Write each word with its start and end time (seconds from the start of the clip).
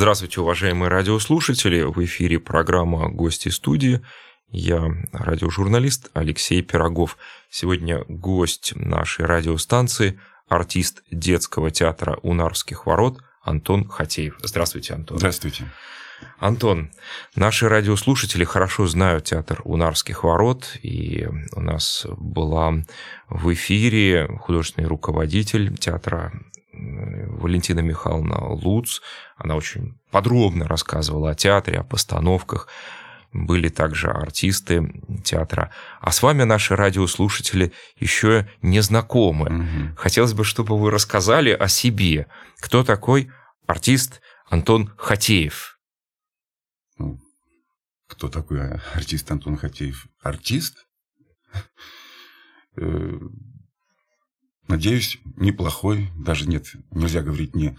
Здравствуйте, 0.00 0.40
уважаемые 0.40 0.88
радиослушатели. 0.88 1.82
В 1.82 2.02
эфире 2.06 2.38
программа 2.38 3.10
«Гости 3.10 3.50
студии». 3.50 4.00
Я 4.50 4.90
радиожурналист 5.12 6.08
Алексей 6.14 6.62
Пирогов. 6.62 7.18
Сегодня 7.50 8.06
гость 8.08 8.72
нашей 8.76 9.26
радиостанции, 9.26 10.18
артист 10.48 11.02
детского 11.10 11.70
театра 11.70 12.18
«Унарских 12.22 12.86
ворот» 12.86 13.18
Антон 13.42 13.86
Хатеев. 13.90 14.38
Здравствуйте, 14.42 14.94
Антон. 14.94 15.18
Здравствуйте. 15.18 15.70
Антон, 16.38 16.92
наши 17.34 17.68
радиослушатели 17.68 18.44
хорошо 18.44 18.86
знают 18.86 19.24
театр 19.24 19.60
Унарских 19.64 20.24
ворот, 20.24 20.78
и 20.82 21.28
у 21.52 21.60
нас 21.60 22.06
была 22.16 22.72
в 23.28 23.52
эфире 23.52 24.28
художественный 24.40 24.88
руководитель 24.88 25.76
театра 25.76 26.32
Валентина 26.72 27.80
Михайловна 27.80 28.46
Луц. 28.48 29.00
Она 29.36 29.56
очень 29.56 29.98
подробно 30.10 30.66
рассказывала 30.68 31.30
о 31.30 31.34
театре, 31.34 31.78
о 31.78 31.84
постановках. 31.84 32.68
Были 33.32 33.68
также 33.68 34.08
артисты 34.08 34.92
театра. 35.24 35.72
А 36.00 36.10
с 36.10 36.22
вами 36.22 36.42
наши 36.42 36.74
радиослушатели 36.74 37.72
еще 37.96 38.48
не 38.60 38.80
знакомы. 38.80 39.46
Угу. 39.46 39.96
Хотелось 39.96 40.34
бы, 40.34 40.44
чтобы 40.44 40.78
вы 40.78 40.90
рассказали 40.90 41.50
о 41.50 41.68
себе. 41.68 42.26
Кто 42.60 42.82
такой 42.82 43.30
артист 43.66 44.20
Антон 44.48 44.92
Хатеев? 44.96 45.78
Ну, 46.98 47.20
кто 48.08 48.28
такой 48.28 48.80
артист 48.94 49.30
Антон 49.30 49.56
Хатеев? 49.56 50.06
Артист? 50.22 50.86
Э, 54.70 54.74
Надеюсь, 54.74 55.18
неплохой, 55.36 56.10
даже 56.16 56.48
нет, 56.48 56.72
нельзя 56.92 57.22
говорить 57.22 57.56
не. 57.56 57.76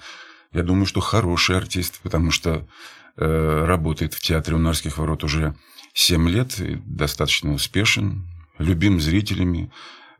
Я 0.51 0.63
думаю, 0.63 0.85
что 0.85 0.99
хороший 0.99 1.55
артист, 1.55 2.01
потому 2.03 2.31
что 2.31 2.67
э, 3.15 3.65
работает 3.65 4.13
в 4.13 4.19
театре 4.19 4.57
Унарских 4.57 4.97
ворот 4.97 5.23
уже 5.23 5.55
7 5.93 6.29
лет, 6.29 6.53
достаточно 6.85 7.53
успешен, 7.53 8.27
любим 8.57 8.99
зрителями, 8.99 9.71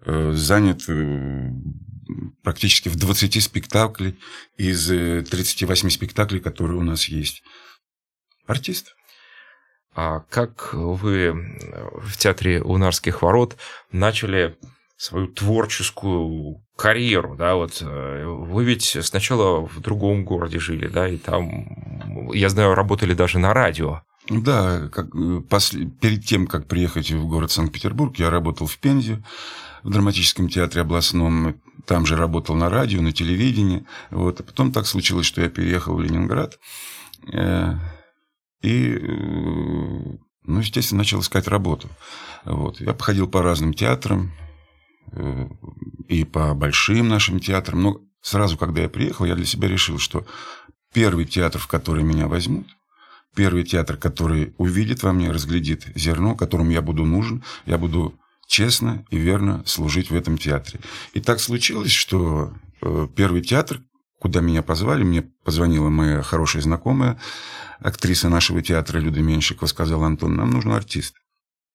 э, 0.05 0.31
занят 0.31 0.87
э, 0.87 1.51
практически 2.41 2.87
в 2.87 2.95
20 2.95 3.43
спектаклей 3.43 4.17
из 4.55 4.87
38 4.87 5.87
э, 5.87 5.91
спектаклей, 5.91 6.39
которые 6.39 6.77
у 6.77 6.83
нас 6.83 7.05
есть. 7.05 7.43
Артист. 8.47 8.95
А 9.93 10.21
как 10.21 10.73
вы 10.73 11.33
в 12.01 12.15
театре 12.15 12.61
Унарских 12.63 13.21
ворот 13.21 13.57
начали 13.91 14.57
свою 15.01 15.27
творческую 15.27 16.63
карьеру, 16.77 17.35
да, 17.35 17.55
вот 17.55 17.81
э, 17.81 18.23
вы 18.23 18.63
ведь 18.63 18.97
сначала 19.01 19.65
в 19.65 19.79
другом 19.79 20.23
городе 20.23 20.59
жили, 20.59 20.87
да, 20.87 21.09
и 21.09 21.17
там, 21.17 22.29
я 22.31 22.49
знаю, 22.49 22.75
работали 22.75 23.15
даже 23.15 23.39
на 23.39 23.51
радио. 23.51 24.03
Да, 24.29 24.89
как, 24.89 25.07
э, 25.15 25.41
после, 25.49 25.87
перед 25.87 26.23
тем, 26.23 26.45
как 26.45 26.67
приехать 26.67 27.09
в 27.09 27.25
город 27.25 27.49
Санкт-Петербург, 27.49 28.15
я 28.19 28.29
работал 28.29 28.67
в 28.67 28.77
Пензе, 28.77 29.23
в 29.81 29.89
драматическом 29.89 30.49
театре 30.49 30.81
областном, 30.81 31.55
там 31.87 32.05
же 32.05 32.15
работал 32.15 32.55
на 32.55 32.69
радио, 32.69 33.01
на 33.01 33.11
телевидении, 33.11 33.87
вот, 34.11 34.39
а 34.39 34.43
потом 34.43 34.71
так 34.71 34.85
случилось, 34.85 35.25
что 35.25 35.41
я 35.41 35.49
переехал 35.49 35.95
в 35.95 36.01
Ленинград, 36.01 36.59
э, 37.33 37.73
и, 38.61 38.99
ну, 40.43 40.59
естественно, 40.59 40.99
начал 40.99 41.21
искать 41.21 41.47
работу. 41.47 41.89
Вот. 42.45 42.79
Я 42.79 42.93
походил 42.93 43.27
по 43.27 43.41
разным 43.41 43.73
театрам, 43.73 44.31
и 46.07 46.23
по 46.23 46.53
большим 46.53 47.07
нашим 47.07 47.39
театрам. 47.39 47.81
Но 47.81 48.01
сразу, 48.21 48.57
когда 48.57 48.81
я 48.81 48.89
приехал, 48.89 49.25
я 49.25 49.35
для 49.35 49.45
себя 49.45 49.67
решил, 49.67 49.97
что 49.97 50.25
первый 50.93 51.25
театр, 51.25 51.59
в 51.59 51.67
который 51.67 52.03
меня 52.03 52.27
возьмут, 52.27 52.67
первый 53.35 53.63
театр, 53.63 53.97
который 53.97 54.53
увидит 54.57 55.03
во 55.03 55.13
мне, 55.13 55.31
разглядит 55.31 55.85
зерно, 55.95 56.35
которому 56.35 56.71
я 56.71 56.81
буду 56.81 57.05
нужен, 57.05 57.43
я 57.65 57.77
буду 57.77 58.13
честно 58.47 59.05
и 59.09 59.17
верно 59.17 59.63
служить 59.65 60.11
в 60.11 60.15
этом 60.15 60.37
театре. 60.37 60.79
И 61.13 61.21
так 61.21 61.39
случилось, 61.39 61.91
что 61.91 62.53
э, 62.81 63.07
первый 63.15 63.41
театр, 63.41 63.81
куда 64.19 64.41
меня 64.41 64.61
позвали, 64.61 65.03
мне 65.03 65.21
позвонила 65.21 65.89
моя 65.89 66.21
хорошая 66.21 66.61
знакомая, 66.61 67.19
актриса 67.79 68.29
нашего 68.29 68.61
театра 68.61 68.99
Люда 68.99 69.21
Меньшикова, 69.21 69.67
сказала, 69.67 70.05
Антон, 70.05 70.35
нам 70.35 70.51
нужен 70.51 70.71
артист. 70.71 71.15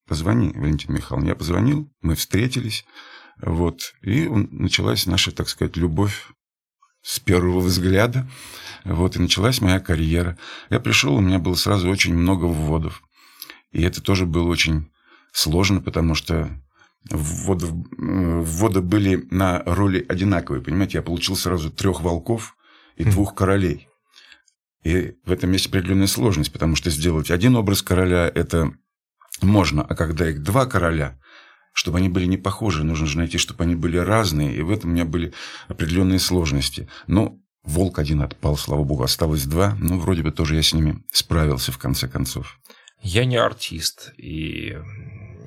Позвони, 0.07 0.53
Валентин 0.55 0.95
Михайловна. 0.95 1.29
Я 1.29 1.35
позвонил, 1.35 1.91
мы 2.01 2.15
встретились, 2.15 2.85
вот. 3.41 3.95
И 4.03 4.29
началась 4.29 5.07
наша, 5.07 5.33
так 5.33 5.49
сказать, 5.49 5.77
любовь 5.77 6.27
с 7.03 7.21
первого 7.21 7.61
взгляда. 7.61 8.29
Вот, 8.85 9.17
и 9.17 9.21
началась 9.21 9.61
моя 9.61 9.81
карьера. 9.81 10.39
Я 10.71 10.81
пришел, 10.81 11.15
у 11.15 11.21
меня 11.21 11.39
было 11.39 11.55
сразу 11.55 11.89
очень 11.89 12.15
много 12.15 12.45
вводов. 12.47 13.03
И 13.73 13.83
это 13.83 14.03
тоже 14.03 14.27
было 14.27 14.49
очень 14.49 14.91
сложно, 15.33 15.81
потому 15.81 16.15
что 16.15 16.51
вводы, 17.11 17.67
вводы 17.67 18.81
были 18.81 19.27
на 19.31 19.63
роли 19.65 20.05
одинаковые. 20.09 20.63
Понимаете, 20.63 20.99
я 20.99 21.03
получил 21.03 21.37
сразу 21.37 21.71
трех 21.71 22.01
волков 22.01 22.57
и 22.97 23.05
хм. 23.05 23.11
двух 23.11 23.35
королей. 23.35 23.89
И 24.83 25.15
в 25.25 25.33
этом 25.33 25.53
есть 25.53 25.67
определенная 25.67 26.07
сложность, 26.07 26.53
потому 26.53 26.77
что 26.77 26.91
сделать 26.91 27.31
один 27.31 27.57
образ 27.57 27.83
короля– 27.83 28.31
это 28.35 28.73
можно, 29.43 29.83
а 29.83 29.95
когда 29.95 30.31
их 30.31 30.43
два 30.43 30.67
короля, 30.67 31.19
чтобы 31.77 31.99
они 31.99 32.09
были 32.09 32.25
не 32.25 32.39
похожи, 32.39 32.85
нужно 32.85 33.07
же 33.07 33.19
найти, 33.19 33.37
чтобы 33.37 33.65
они 33.65 33.75
были 33.75 33.99
разные, 33.99 34.57
и 34.57 34.63
в 34.63 34.71
этом 34.71 34.91
у 34.91 34.93
меня 34.95 35.05
были 35.05 35.35
определенные 35.69 36.19
сложности. 36.19 36.89
Но 37.07 37.39
волк 37.65 37.99
один 37.99 38.23
отпал, 38.23 38.57
слава 38.57 38.83
богу, 38.83 39.03
осталось 39.03 39.45
два, 39.45 39.77
ну, 39.79 39.99
вроде 39.99 40.23
бы 40.23 40.31
тоже 40.31 40.57
я 40.57 40.63
с 40.63 40.73
ними 40.73 41.05
справился 41.13 41.73
в 41.73 41.79
конце 41.79 42.09
концов. 42.09 42.59
Я 43.03 43.27
не 43.27 43.37
артист, 43.37 44.15
и 44.17 44.75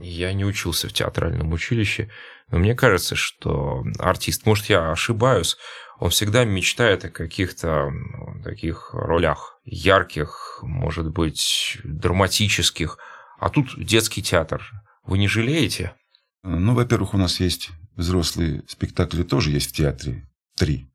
я 0.04 0.32
не 0.34 0.46
учился 0.46 0.88
в 0.88 0.94
театральном 0.94 1.52
училище, 1.52 2.12
но 2.52 2.60
мне 2.60 2.76
кажется, 2.76 3.16
что 3.16 3.84
артист, 3.98 4.46
может, 4.46 4.68
я 4.68 4.92
ошибаюсь, 4.92 5.58
он 5.98 6.12
всегда 6.12 6.46
мечтает 6.46 7.06
о 7.06 7.10
каких-то 7.10 7.90
ну, 7.90 8.44
таких 8.44 8.92
ролях 8.94 9.60
ярких, 9.66 10.60
может 10.62 11.10
быть, 11.10 11.80
драматических, 11.84 13.00
а 13.40 13.50
тут 13.50 13.84
детский 13.84 14.22
театр. 14.22 14.72
Вы 15.08 15.18
не 15.18 15.28
жалеете? 15.28 15.96
Ну, 16.44 16.74
во-первых, 16.74 17.14
у 17.14 17.18
нас 17.18 17.40
есть 17.40 17.70
взрослые 17.96 18.64
спектакли, 18.68 19.24
тоже 19.24 19.52
есть 19.52 19.70
в 19.70 19.74
театре. 19.74 20.28
Три. 20.56 20.90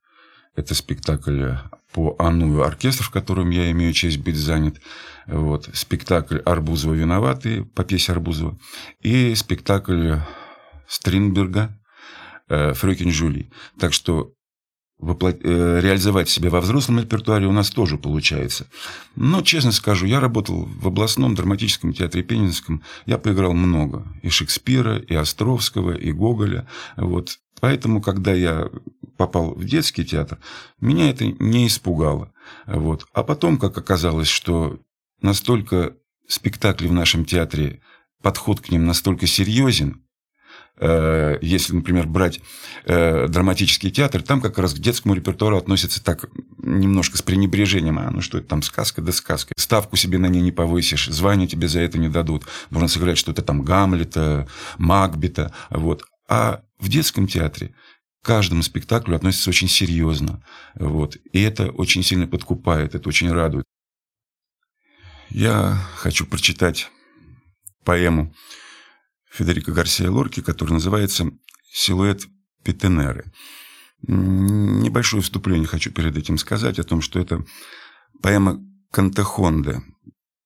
Это 0.57 0.75
спектакль 0.75 1.53
по 1.93 2.17
Анну 2.19 2.63
оркестр, 2.63 3.05
в 3.05 3.11
котором 3.11 3.51
я 3.51 3.71
имею 3.71 3.93
честь 3.93 4.19
быть 4.19 4.37
занят. 4.37 4.81
Вот. 5.27 5.69
Спектакль 5.73 6.39
Арбузова 6.39 6.95
«Виноватые» 6.95 7.65
по 7.65 7.85
пьесе 7.85 8.13
Арбузова. 8.13 8.59
И 9.01 9.35
спектакль 9.35 10.17
Стринберга 10.87 11.79
э, 12.49 12.73
«Фрёкин 12.73 13.11
Жюли». 13.11 13.51
Так 13.79 13.93
что 13.93 14.34
воплот... 15.05 15.39
Э, 15.43 15.81
реализовать 15.81 16.29
себя 16.29 16.51
во 16.51 16.61
взрослом 16.61 17.01
репертуаре 17.01 17.47
у 17.47 17.53
нас 17.53 17.71
тоже 17.71 17.99
получается. 17.99 18.67
Но, 19.17 19.43
честно 19.43 19.73
скажу, 19.73 20.07
я 20.07 20.21
работал 20.21 20.65
в 20.65 20.89
областном 20.89 21.35
драматическом 21.35 21.93
театре 21.93 22.23
Пенинском. 22.23 22.83
Я 23.07 23.19
поиграл 23.19 23.53
много. 23.53 24.07
И 24.23 24.29
Шекспира, 24.29 24.99
и 24.99 25.15
Островского, 25.15 25.93
и 25.93 26.13
Гоголя. 26.13 26.67
Вот. 26.97 27.39
Поэтому, 27.61 28.03
когда 28.03 28.33
я 28.33 28.69
попал 29.17 29.55
в 29.55 29.65
детский 29.65 30.05
театр, 30.05 30.39
меня 30.81 31.11
это 31.11 31.27
не 31.27 31.67
испугало. 31.67 32.33
Вот. 32.67 33.07
А 33.13 33.23
потом, 33.23 33.59
как 33.59 33.79
оказалось, 33.79 34.29
что 34.29 34.79
настолько 35.21 35.95
спектакли 36.27 36.89
в 36.89 36.93
нашем 36.93 37.25
театре, 37.25 37.81
подход 38.23 38.61
к 38.61 38.71
ним 38.71 38.87
настолько 38.87 39.27
серьезен, 39.27 40.04
если, 40.81 41.73
например, 41.73 42.07
брать 42.09 42.41
э, 42.85 43.29
драматический 43.29 43.91
театр, 43.91 44.23
там 44.23 44.41
как 44.41 44.59
раз 44.59 44.75
к 44.75 44.79
детскому 44.79 45.15
репертуару 45.15 45.57
относятся 45.57 46.03
так 46.03 46.29
немножко 46.59 47.17
с 47.17 47.23
пренебрежением. 47.23 47.99
А, 47.99 48.11
ну 48.11 48.21
что 48.21 48.39
это 48.39 48.49
там, 48.49 48.63
сказка 48.63 49.01
да 49.01 49.13
сказка. 49.13 49.55
Ставку 49.57 49.97
себе 49.97 50.19
на 50.19 50.27
ней 50.27 50.43
не 50.43 50.51
повысишь, 50.53 51.07
звание 51.07 51.47
тебе 51.47 51.69
за 51.69 51.81
это 51.81 51.99
не 51.99 52.09
дадут. 52.09 52.45
Можно 52.71 52.89
сыграть 52.89 53.19
что-то 53.19 53.43
там 53.43 53.63
Гамлета, 53.63 54.49
Макбета. 54.79 55.55
Вот. 55.71 56.05
А 56.29 56.63
в 56.79 56.89
детском 56.89 57.29
театре 57.29 57.75
к 58.23 58.27
каждому 58.27 58.63
спектаклю 58.63 59.15
относится 59.15 59.51
очень 59.51 59.69
серьезно. 59.69 60.43
Вот. 60.75 61.17
И 61.33 61.41
это 61.41 61.71
очень 61.71 62.03
сильно 62.03 62.27
подкупает, 62.27 62.95
это 62.95 63.09
очень 63.09 63.31
радует. 63.31 63.65
Я 65.31 65.79
хочу 65.97 66.27
прочитать 66.27 66.91
поэму 67.85 68.35
Федерико 69.35 69.73
Гарсия 69.73 70.11
Лорки, 70.11 70.41
который 70.41 70.75
называется 70.75 71.29
«Силуэт 71.73 72.29
Петенеры». 72.63 73.33
Небольшое 74.07 75.25
вступление 75.25 75.67
хочу 75.67 75.91
перед 75.91 76.17
этим 76.17 76.39
сказать 76.39 76.79
о 76.79 76.85
том, 76.85 77.01
что 77.01 77.19
это 77.19 77.45
поэма 78.23 78.61
Кантехонде, 78.93 79.83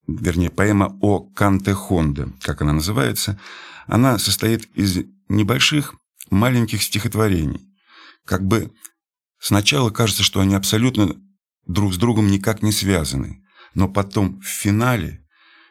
вернее, 0.07 0.49
поэма 0.49 0.97
о 1.03 1.21
Кантехонде, 1.21 2.29
как 2.41 2.63
она 2.63 2.73
называется. 2.73 3.39
Она 3.87 4.17
состоит 4.17 4.65
из 4.75 5.05
небольших 5.29 5.95
маленьких 6.31 6.83
стихотворений. 6.83 7.69
Как 8.25 8.47
бы 8.47 8.73
сначала 9.39 9.91
кажется, 9.91 10.23
что 10.23 10.41
они 10.41 10.55
абсолютно 10.55 11.15
друг 11.67 11.93
с 11.93 11.99
другом 11.99 12.29
никак 12.29 12.63
не 12.63 12.73
связаны. 12.73 13.45
Но 13.75 13.87
потом 13.87 14.41
в 14.41 14.47
финале 14.47 15.27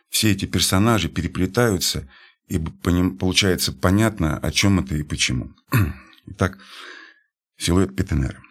все 0.09 0.31
эти 0.31 0.45
персонажи 0.45 1.09
переплетаются, 1.09 2.07
и 2.47 2.59
получается 2.59 3.73
понятно, 3.73 4.37
о 4.37 4.51
чем 4.51 4.79
это 4.79 4.95
и 4.95 5.03
почему. 5.03 5.53
Итак, 6.27 6.57
силуэт 7.57 7.95
Петенера. 7.95 8.41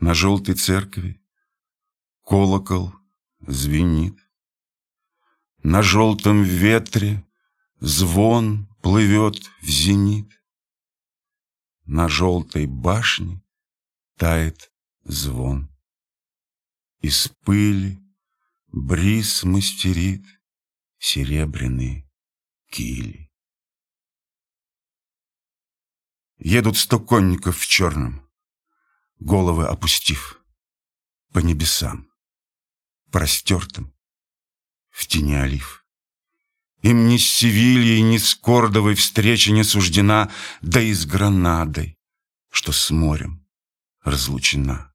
На 0.00 0.14
желтой 0.14 0.54
церкви 0.54 1.20
колокол 2.24 2.94
звенит. 3.40 4.16
На 5.62 5.82
желтом 5.82 6.44
ветре 6.44 7.26
звон 7.80 8.68
плывет 8.80 9.38
в 9.60 9.66
зенит. 9.66 10.30
На 11.84 12.08
желтой 12.08 12.66
башне 12.66 13.42
тает 14.16 14.72
звон. 15.04 15.68
Из 17.00 17.28
пыли 17.44 17.98
бриз 18.68 19.42
мастерит 19.44 20.24
серебряные 20.98 22.08
кили. 22.70 23.30
Едут 26.38 26.76
сто 26.76 27.00
конников 27.00 27.58
в 27.58 27.66
черном, 27.66 28.28
головы 29.18 29.66
опустив 29.66 30.40
по 31.32 31.38
небесам, 31.40 32.10
простертым 33.10 33.94
в 34.90 35.06
тени 35.06 35.34
олив. 35.34 35.84
Им 36.82 37.08
ни 37.08 37.16
с 37.16 37.28
Севильей, 37.28 38.02
ни 38.02 38.18
с 38.18 38.34
Кордовой 38.36 38.94
встреча 38.94 39.50
не 39.50 39.64
суждена, 39.64 40.30
да 40.62 40.80
и 40.80 40.92
с 40.92 41.06
Гранадой, 41.06 41.98
что 42.50 42.70
с 42.70 42.90
морем 42.90 43.46
разлучена. 44.02 44.94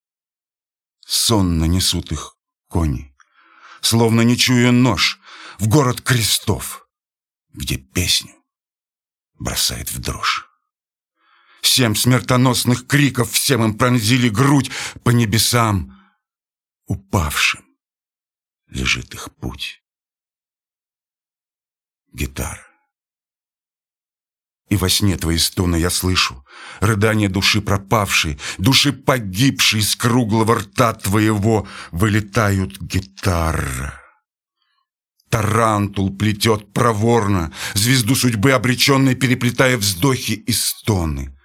Сонно 1.06 1.66
несут 1.66 2.14
их 2.14 2.38
кони, 2.70 3.14
словно 3.82 4.22
не 4.22 4.38
чуя 4.38 4.72
нож, 4.72 5.20
в 5.60 5.68
город 5.68 6.02
крестов, 6.02 6.88
где 7.54 7.78
песню 7.78 8.34
бросает 9.40 9.92
в 9.92 10.00
дрожь. 10.00 10.50
Семь 11.62 11.96
смертоносных 11.96 12.88
криков 12.88 13.32
всем 13.32 13.64
им 13.64 13.78
пронзили 13.78 14.30
грудь 14.30 14.70
по 15.04 15.12
небесам. 15.12 16.00
Упавшим 16.88 17.64
лежит 18.68 19.14
их 19.14 19.34
путь. 19.36 19.82
Гитара. 22.12 22.68
И 24.70 24.76
во 24.76 24.90
сне 24.90 25.18
твои 25.18 25.38
стоны 25.38 25.78
я 25.78 25.90
слышу, 25.90 26.46
Рыдание 26.80 27.30
души 27.30 27.62
пропавшей, 27.62 28.40
Души 28.58 28.92
погибшей 28.92 29.82
из 29.82 29.96
круглого 29.96 30.56
рта 30.56 30.94
твоего 30.94 31.68
Вылетает, 31.92 32.82
гитара. 32.82 34.03
Тарантул 35.34 36.16
плетет 36.16 36.72
проворно, 36.74 37.52
Звезду 37.74 38.14
судьбы 38.14 38.52
обреченной 38.52 39.16
Переплетая 39.16 39.78
вздохи 39.78 40.34
и 40.34 40.52
стоны, 40.52 41.36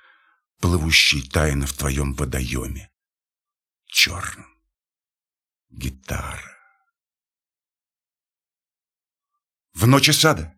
Плывущие 0.61 1.23
тайно 1.23 1.67
в 1.67 1.73
твоем 1.73 2.13
водоеме. 2.13 2.91
Черном. 3.87 4.47
Гитара. 5.71 6.55
В 9.73 9.87
ночи 9.87 10.11
сада, 10.11 10.55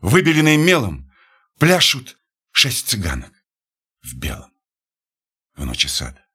выбеленные 0.00 0.56
мелом, 0.56 1.08
Пляшут 1.60 2.18
шесть 2.50 2.88
цыганок 2.88 3.32
в 4.02 4.16
белом 4.16 4.52
в 5.54 5.64
ночи 5.64 5.86
сада. 5.86 6.26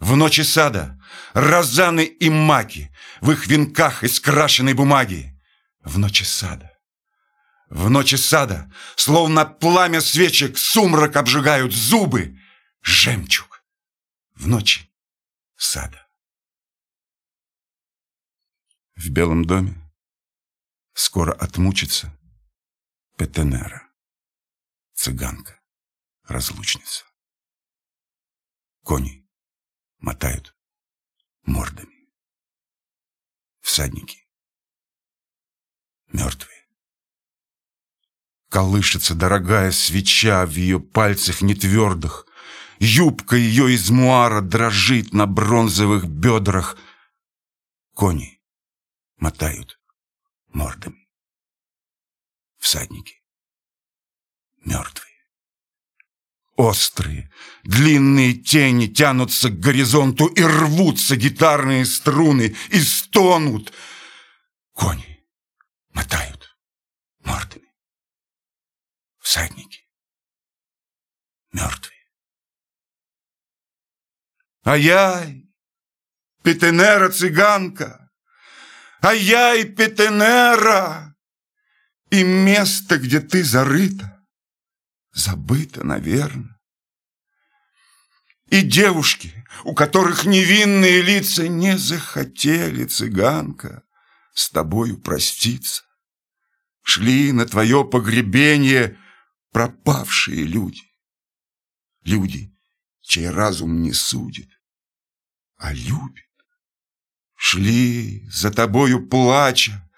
В 0.00 0.16
ночи 0.16 0.42
сада 0.42 1.00
розаны 1.34 2.04
и 2.04 2.30
маки 2.30 2.94
В 3.20 3.32
их 3.32 3.46
венках 3.46 4.04
из 4.04 4.20
крашеной 4.20 4.74
бумаги. 4.74 5.34
В 5.80 5.98
ночи 5.98 6.24
сада. 6.24 6.78
В 7.68 7.90
ночи 7.90 8.16
сада, 8.16 8.72
словно 8.96 9.44
пламя 9.44 10.00
свечек, 10.00 10.56
Сумрак 10.56 11.16
обжигают 11.16 11.72
зубы, 11.72 12.38
жемчуг. 12.82 13.62
В 14.34 14.46
ночи 14.46 14.90
сада. 15.56 16.06
В 18.94 19.10
белом 19.10 19.44
доме 19.44 19.74
скоро 20.94 21.32
отмучится 21.32 22.16
Петенера 23.16 23.88
цыганка, 24.94 25.60
разлучница. 26.24 27.04
Кони 28.82 29.27
мотают 29.98 30.54
мордами. 31.42 32.08
Всадники 33.60 34.28
мертвые. 36.12 36.66
Колышется 38.48 39.14
дорогая 39.14 39.72
свеча 39.72 40.46
в 40.46 40.52
ее 40.52 40.80
пальцах 40.80 41.42
нетвердых. 41.42 42.26
Юбка 42.78 43.36
ее 43.36 43.74
из 43.74 43.90
муара 43.90 44.40
дрожит 44.40 45.12
на 45.12 45.26
бронзовых 45.26 46.06
бедрах. 46.06 46.78
Кони 47.94 48.40
мотают 49.16 49.80
мордами. 50.48 51.08
Всадники 52.58 53.22
мертвые. 54.64 55.07
Острые, 56.58 57.30
длинные 57.62 58.34
тени 58.34 58.88
тянутся 58.88 59.48
к 59.48 59.60
горизонту 59.60 60.26
и 60.26 60.42
рвутся 60.42 61.14
гитарные 61.14 61.86
струны 61.86 62.56
и 62.70 62.80
стонут. 62.80 63.72
Кони 64.72 65.24
мотают 65.90 66.58
мордами. 67.20 67.72
Всадники 69.20 69.86
мертвые. 71.52 72.08
Ай-яй, 74.64 75.48
Петенера 76.42 77.10
цыганка, 77.10 78.10
Ай-яй, 79.00 79.64
Петенера, 79.64 81.14
И 82.10 82.24
место, 82.24 82.98
где 82.98 83.20
ты 83.20 83.44
зарыта, 83.44 84.17
забыто, 85.18 85.84
наверное. 85.84 86.58
И 88.50 88.62
девушки, 88.62 89.44
у 89.64 89.74
которых 89.74 90.24
невинные 90.24 91.02
лица 91.02 91.48
не 91.48 91.76
захотели, 91.76 92.84
цыганка, 92.84 93.82
с 94.32 94.48
тобою 94.50 94.96
проститься, 94.98 95.82
шли 96.82 97.32
на 97.32 97.44
твое 97.44 97.84
погребение 97.84 98.96
пропавшие 99.52 100.44
люди. 100.44 100.82
Люди, 102.04 102.56
чей 103.02 103.28
разум 103.28 103.82
не 103.82 103.92
судит, 103.92 104.48
а 105.56 105.74
любит. 105.74 106.24
Шли 107.34 108.26
за 108.30 108.50
тобою 108.50 109.06
плача 109.08 109.90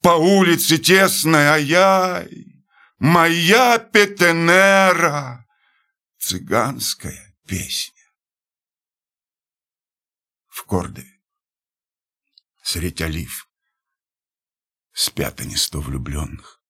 по 0.00 0.10
улице 0.10 0.78
тесной, 0.78 1.46
ай-яй, 1.46 2.55
Моя 2.98 3.78
Петенера, 3.78 5.46
цыганская 6.16 7.36
песня. 7.46 8.02
В 10.46 10.64
Кордове, 10.64 11.20
средь 12.62 13.02
олив, 13.02 13.50
спят 14.92 15.42
они 15.42 15.56
сто 15.56 15.82
влюбленных, 15.82 16.62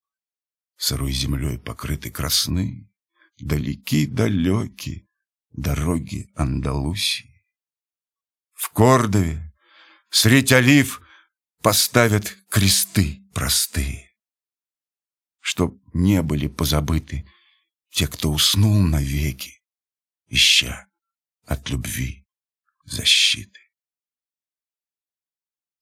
Сырой 0.74 1.12
землей 1.12 1.60
покрыты 1.60 2.10
красны, 2.10 2.90
Далеки-далеки 3.38 5.08
дороги 5.50 6.32
Андалусии. 6.34 7.46
В 8.52 8.70
Кордове, 8.70 9.54
средь 10.10 10.50
олив, 10.50 11.00
Поставят 11.62 12.36
кресты 12.48 13.22
простые 13.32 14.06
чтоб 15.46 15.80
не 15.96 16.22
были 16.22 16.46
позабыты 16.46 17.26
те, 17.90 18.06
кто 18.06 18.30
уснул 18.30 18.80
навеки, 18.82 19.62
ища 20.26 20.86
от 21.44 21.70
любви 21.70 22.26
защиты. 22.84 23.60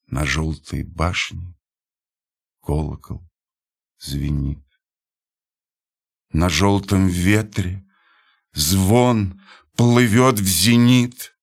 На 0.07 0.25
желтой 0.25 0.85
башне 0.85 1.57
колокол 2.61 3.29
звенит. 3.99 4.65
На 6.33 6.49
желтом 6.49 7.09
ветре 7.09 7.85
звон 8.53 9.43
плывет 9.77 10.39
в 10.39 10.47
зенит. 10.47 11.37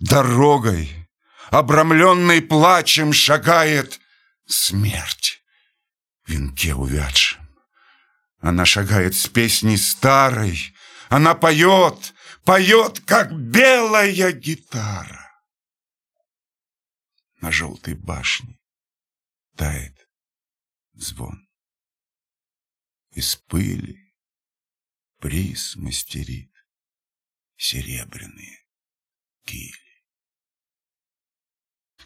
Дорогой, 0.00 0.90
обрамленной 1.50 2.42
плачем, 2.42 3.12
шагает 3.12 4.00
смерть 4.46 5.44
в 6.24 6.30
венке 6.30 6.74
увядшем. 6.74 7.41
Она 8.42 8.64
шагает 8.64 9.14
с 9.14 9.28
песней 9.28 9.76
старой, 9.76 10.74
она 11.08 11.36
поет, 11.36 12.12
поет, 12.44 12.98
как 13.06 13.32
белая 13.32 14.32
гитара. 14.32 15.30
На 17.40 17.52
желтой 17.52 17.94
башне 17.94 18.58
тает 19.56 20.08
звон. 20.94 21.48
Из 23.12 23.36
пыли 23.36 24.12
приз 25.20 25.76
мастерит 25.76 26.52
серебряные 27.56 28.58
кили. 29.44 29.76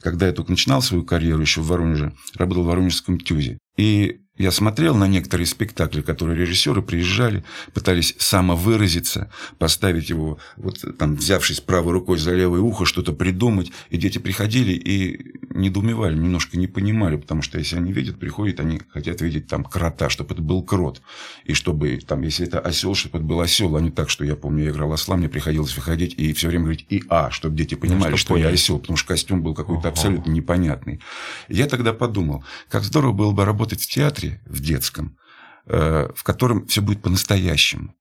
Когда 0.01 0.27
я 0.27 0.35
только 0.35 0.51
начинал 0.51 0.83
свою 0.83 1.03
карьеру 1.03 1.41
еще 1.41 1.63
в 1.63 1.69
Воронеже, 1.69 2.15
работал 2.35 2.65
в 2.65 2.67
Воронежском 2.67 3.19
ТЮЗе. 3.19 3.57
И 3.79 4.26
я 4.39 4.51
смотрел 4.51 4.95
на 4.95 5.07
некоторые 5.07 5.47
спектакли, 5.47 6.03
которые 6.03 6.39
режиссеры 6.39 6.83
приезжали, 6.83 7.45
пытались 7.73 8.15
самовыразиться, 8.19 9.31
поставить 9.59 10.11
его, 10.11 10.39
вот 10.57 10.85
там, 10.99 11.17
взявшись 11.17 11.61
правой 11.61 11.93
рукой 11.93 12.19
за 12.19 12.35
левое 12.35 12.61
ухо, 12.61 12.85
что-то 12.85 13.13
придумать. 13.13 13.73
И 13.89 13.97
дети 13.97 14.19
приходили 14.19 14.73
и 14.73 15.37
недоумевали, 15.51 16.15
немножко 16.15 16.59
не 16.59 16.67
понимали, 16.67 17.17
потому 17.17 17.41
что 17.43 17.59
если 17.59 17.77
они 17.77 17.93
видят, 17.93 18.19
приходят, 18.19 18.61
они 18.61 18.81
хотят 18.91 19.23
видеть 19.23 19.47
там 19.47 19.65
крота, 19.65 20.11
чтобы 20.11 20.35
это 20.35 20.43
был 20.43 20.63
крот. 20.63 21.01
И 21.45 21.55
чтобы 21.55 21.99
там, 22.07 22.23
если 22.23 22.47
это 22.47 22.61
осел, 22.61 22.95
чтобы 22.95 23.19
это 23.19 23.27
был 23.27 23.41
осел, 23.41 23.75
а 23.77 23.81
не 23.81 23.91
так, 23.91 24.11
что 24.11 24.25
я 24.25 24.37
помню, 24.37 24.65
я 24.65 24.71
играл 24.71 24.93
осла, 24.93 25.17
мне 25.17 25.29
приходилось 25.29 25.75
выходить 25.77 26.15
и 26.19 26.33
все 26.35 26.49
время 26.49 26.65
говорить 26.65 26.87
и 26.91 27.03
а, 27.09 27.31
чтобы 27.31 27.57
дети 27.57 27.75
понимали, 27.75 28.11
ну, 28.11 28.17
что, 28.17 28.35
что 28.35 28.37
я 28.37 28.49
осел, 28.49 28.79
потому 28.79 28.97
что 28.97 29.09
костюм 29.09 29.43
был 29.43 29.55
какой-то 29.55 29.89
абсолютно 29.89 30.31
непонятный. 30.31 31.01
Я 31.49 31.67
тогда 31.67 31.93
подумал, 31.93 32.45
как 32.69 32.85
здорово 32.85 33.13
было 33.13 33.33
бы 33.33 33.45
работать 33.45 33.83
в 33.83 33.87
театре, 33.87 34.26
театре, 34.27 34.41
в 34.47 34.61
детском, 34.61 35.17
э, 35.67 36.09
в 36.15 36.23
котором 36.23 36.67
все 36.67 36.83
будет 36.83 37.03
по-настоящему. 37.03 37.95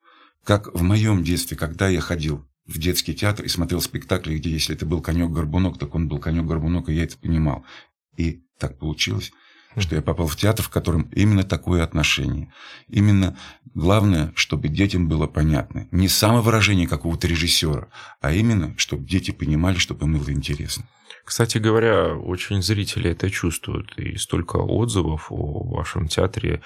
Как 0.43 0.73
в 0.73 0.83
моем 0.83 1.23
детстве, 1.23 1.57
когда 1.57 1.87
я 1.89 2.01
ходил 2.01 2.45
в 2.67 2.77
детский 2.77 3.13
театр 3.13 3.45
и 3.45 3.49
смотрел 3.49 3.81
спектакли, 3.81 4.37
где 4.37 4.49
если 4.49 4.75
это 4.75 4.85
был 4.85 5.01
конек-горбунок, 5.01 5.77
так 5.77 5.95
он 5.95 6.07
был 6.07 6.19
конек-горбунок, 6.19 6.89
и 6.89 6.93
я 6.93 7.03
это 7.03 7.17
понимал. 7.17 7.63
И 8.17 8.43
так 8.57 8.77
получилось, 8.77 9.31
что 9.81 9.95
я 9.95 10.01
попал 10.01 10.27
в 10.27 10.35
театр, 10.35 10.63
в 10.65 10.69
котором 10.69 11.09
именно 11.13 11.43
такое 11.43 11.83
отношение. 11.83 12.51
Именно 12.87 13.37
главное, 13.73 14.31
чтобы 14.35 14.67
детям 14.69 15.07
было 15.07 15.27
понятно. 15.27 15.87
Не 15.91 16.07
самовыражение 16.07 16.87
какого-то 16.87 17.27
режиссера, 17.27 17.87
а 18.21 18.33
именно, 18.33 18.73
чтобы 18.77 19.05
дети 19.05 19.31
понимали, 19.31 19.77
чтобы 19.77 20.05
им 20.05 20.17
было 20.17 20.31
интересно. 20.31 20.85
Кстати 21.23 21.57
говоря, 21.57 22.15
очень 22.15 22.61
зрители 22.61 23.09
это 23.09 23.29
чувствуют. 23.31 23.97
И 23.97 24.15
столько 24.17 24.57
отзывов 24.57 25.27
о 25.31 25.63
вашем 25.63 26.07
театре 26.07 26.61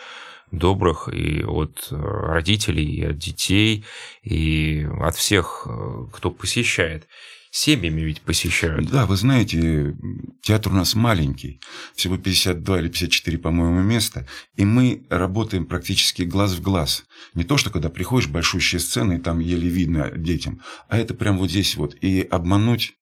добрых 0.52 1.08
и 1.10 1.44
от 1.44 1.88
э, 1.92 1.96
родителей, 1.96 2.86
и 2.86 3.06
от 3.06 3.18
детей, 3.18 3.86
и 4.24 4.88
от 5.00 5.16
всех, 5.16 5.66
э, 5.66 6.06
кто 6.12 6.32
посещает. 6.32 7.08
Семьями 7.52 8.02
ведь 8.02 8.22
посещают. 8.22 8.90
Да, 8.90 9.08
вы 9.08 9.16
знаете, 9.16 9.96
театр 10.42 10.72
у 10.72 10.76
нас 10.76 10.94
маленький, 10.94 11.60
всего 11.96 12.18
52 12.18 12.80
или 12.80 12.88
54, 12.90 13.38
по-моему, 13.40 13.82
места, 13.82 14.28
и 14.56 14.66
мы 14.66 15.06
работаем 15.10 15.66
практически 15.66 16.22
глаз 16.22 16.54
в 16.54 16.62
глаз. 16.62 17.06
Не 17.34 17.44
то, 17.44 17.58
что 17.58 17.72
когда 17.72 17.90
приходишь, 17.90 18.30
большущие 18.30 18.80
сцены, 18.80 19.14
и 19.14 19.20
там 19.20 19.40
еле 19.40 19.68
видно 19.68 20.12
детям, 20.12 20.62
а 20.90 20.98
это 20.98 21.16
прям 21.16 21.40
вот 21.40 21.50
здесь 21.50 21.76
вот. 21.76 21.96
И 22.02 22.22
обмануть 22.22 22.94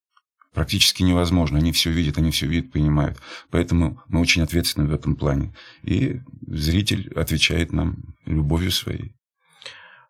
практически 0.54 1.04
невозможно. 1.04 1.60
Они 1.60 1.72
все 1.72 1.92
видят, 1.92 2.18
они 2.18 2.32
все 2.32 2.48
видят, 2.48 2.72
понимают. 2.72 3.20
Поэтому 3.52 4.02
мы 4.08 4.22
очень 4.22 4.42
ответственны 4.42 4.88
в 4.88 4.94
этом 4.94 5.16
плане. 5.16 5.54
И 5.84 6.22
зритель 6.48 7.12
отвечает 7.16 7.74
нам 7.74 8.16
любовью 8.26 8.72
своей. 8.72 9.17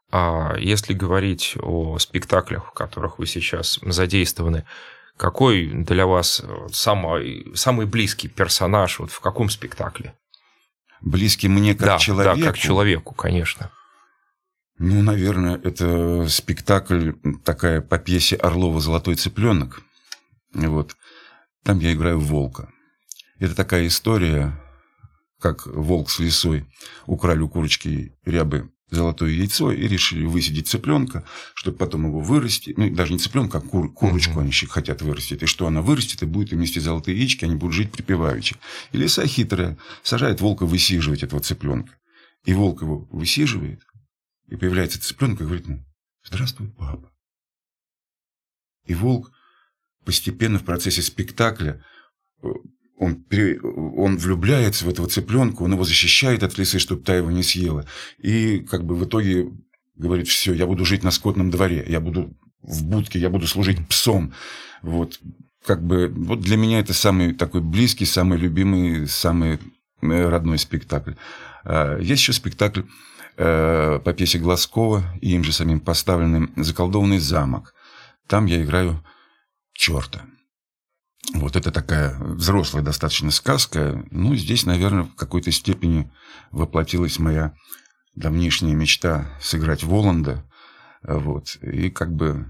А 0.10 0.56
если 0.58 0.94
говорить 0.94 1.58
о 1.62 1.98
спектаклях, 2.00 2.68
в 2.68 2.72
которых 2.72 3.20
вы 3.20 3.26
сейчас 3.26 3.80
задействованы, 3.82 4.66
какой 5.18 5.68
для 5.68 6.06
вас 6.06 6.44
самый, 6.72 7.52
самый 7.56 7.86
близкий 7.86 8.28
персонаж 8.28 9.00
вот 9.00 9.12
в 9.12 9.20
каком 9.20 9.50
спектакле? 9.50 10.16
Близкий 11.02 11.50
мне 11.50 11.76
как 11.76 11.88
да, 11.88 11.98
человеку? 11.98 12.40
Да, 12.40 12.46
как 12.46 12.58
человеку, 12.58 13.14
конечно. 13.14 13.72
Ну, 14.80 15.02
наверное, 15.02 15.60
это 15.64 16.28
спектакль 16.30 17.14
такая 17.44 17.82
по 17.82 17.98
пьесе 17.98 18.36
Орлова 18.36 18.80
«Золотой 18.80 19.16
цыпленок». 19.16 19.82
Вот. 20.54 20.96
Там 21.64 21.80
я 21.80 21.94
играю 21.94 22.20
волка. 22.20 22.70
Это 23.40 23.56
такая 23.56 23.88
история, 23.88 24.60
как 25.40 25.66
волк 25.66 26.10
с 26.10 26.20
лисой 26.20 26.66
украли 27.06 27.42
у 27.42 27.50
курочки 27.50 28.16
рябы 28.24 28.72
золотое 28.90 29.32
яйцо 29.32 29.72
и 29.72 29.88
решили 29.88 30.26
высидеть 30.26 30.68
цыпленка, 30.68 31.26
чтобы 31.54 31.78
потом 31.78 32.08
его 32.08 32.20
вырастить. 32.20 32.78
Ну, 32.78 32.90
даже 32.94 33.14
не 33.14 33.20
цыпленка, 33.20 33.58
а 33.58 33.62
кур, 33.62 33.92
курочку 33.92 34.40
они 34.40 34.52
хотят 34.52 35.02
вырастить. 35.02 35.44
И 35.44 35.46
что 35.46 35.68
она 35.68 35.82
вырастет, 35.82 36.24
и 36.24 36.26
будет 36.26 36.54
им 36.54 36.62
нести 36.62 36.80
золотые 36.80 37.18
яички, 37.18 37.46
они 37.46 37.56
будут 37.56 37.76
жить 37.76 37.92
припеваючи. 37.92 38.56
И 38.92 38.98
лиса 38.98 39.26
хитрая 39.26 39.78
сажает 40.04 40.42
волка 40.42 40.66
высиживать 40.66 41.24
этого 41.24 41.42
цыпленка. 41.42 41.94
И 42.46 42.54
волк 42.54 42.82
его 42.82 43.08
высиживает, 43.12 43.82
и 44.48 44.56
появляется 44.56 45.02
цыпленок 45.02 45.42
и 45.42 45.44
говорит 45.44 45.68
ему, 45.68 45.86
здравствуй, 46.24 46.70
папа. 46.70 47.12
И 48.86 48.94
волк 48.94 49.32
постепенно 50.06 50.60
в 50.60 50.64
процессе 50.64 51.02
спектакля 51.02 51.84
он, 52.98 53.24
он 53.96 54.18
влюбляется 54.18 54.86
в 54.86 54.90
этого 54.90 55.08
цыпленка, 55.08 55.62
он 55.62 55.74
его 55.74 55.84
защищает 55.84 56.44
от 56.44 56.58
лисы, 56.58 56.80
чтобы 56.80 57.04
та 57.04 57.16
его 57.16 57.32
не 57.32 57.44
съела. 57.44 57.86
И 58.18 58.60
как 58.60 58.86
бы 58.86 58.96
в 58.96 59.06
итоге 59.06 59.52
говорит, 59.96 60.28
все, 60.28 60.54
я 60.54 60.66
буду 60.66 60.84
жить 60.86 61.04
на 61.04 61.12
скотном 61.12 61.52
дворе, 61.52 61.86
я 61.88 62.00
буду 62.00 62.36
в 62.62 62.84
будке, 62.84 63.20
я 63.20 63.30
буду 63.30 63.48
служить 63.48 63.88
псом. 63.88 64.34
Вот, 64.82 65.20
как 65.66 65.86
бы, 65.86 66.12
вот 66.16 66.42
для 66.42 66.58
меня 66.58 66.80
это 66.80 66.94
самый 66.94 67.34
такой 67.34 67.62
близкий, 67.62 68.06
самый 68.06 68.40
любимый, 68.40 69.08
самый 69.08 69.60
э, 70.02 70.30
родной 70.30 70.58
спектакль. 70.58 71.14
А, 71.64 71.98
есть 72.00 72.22
еще 72.22 72.34
спектакль 72.34 72.82
э, 73.38 74.00
по 74.04 74.14
пьесе 74.14 74.40
Глазкова, 74.40 75.04
и 75.22 75.32
им 75.32 75.44
же 75.44 75.54
самим 75.54 75.80
поставленный 75.80 76.50
«Заколдованный 76.56 77.20
замок». 77.20 77.74
Там 78.28 78.48
я 78.48 78.64
играю 78.64 79.04
черта. 79.74 80.26
Вот 81.34 81.56
это 81.56 81.72
такая 81.72 82.18
взрослая 82.20 82.84
достаточно 82.84 83.32
сказка. 83.32 84.06
Ну, 84.12 84.36
здесь, 84.36 84.66
наверное, 84.66 85.04
в 85.04 85.16
какой-то 85.16 85.52
степени 85.52 86.12
воплотилась 86.52 87.20
моя 87.20 87.54
давнишняя 88.16 88.76
мечта 88.76 89.38
сыграть 89.42 89.84
Воланда. 89.84 90.44
Вот. 91.04 91.58
И 91.62 91.90
как 91.90 92.14
бы 92.14 92.48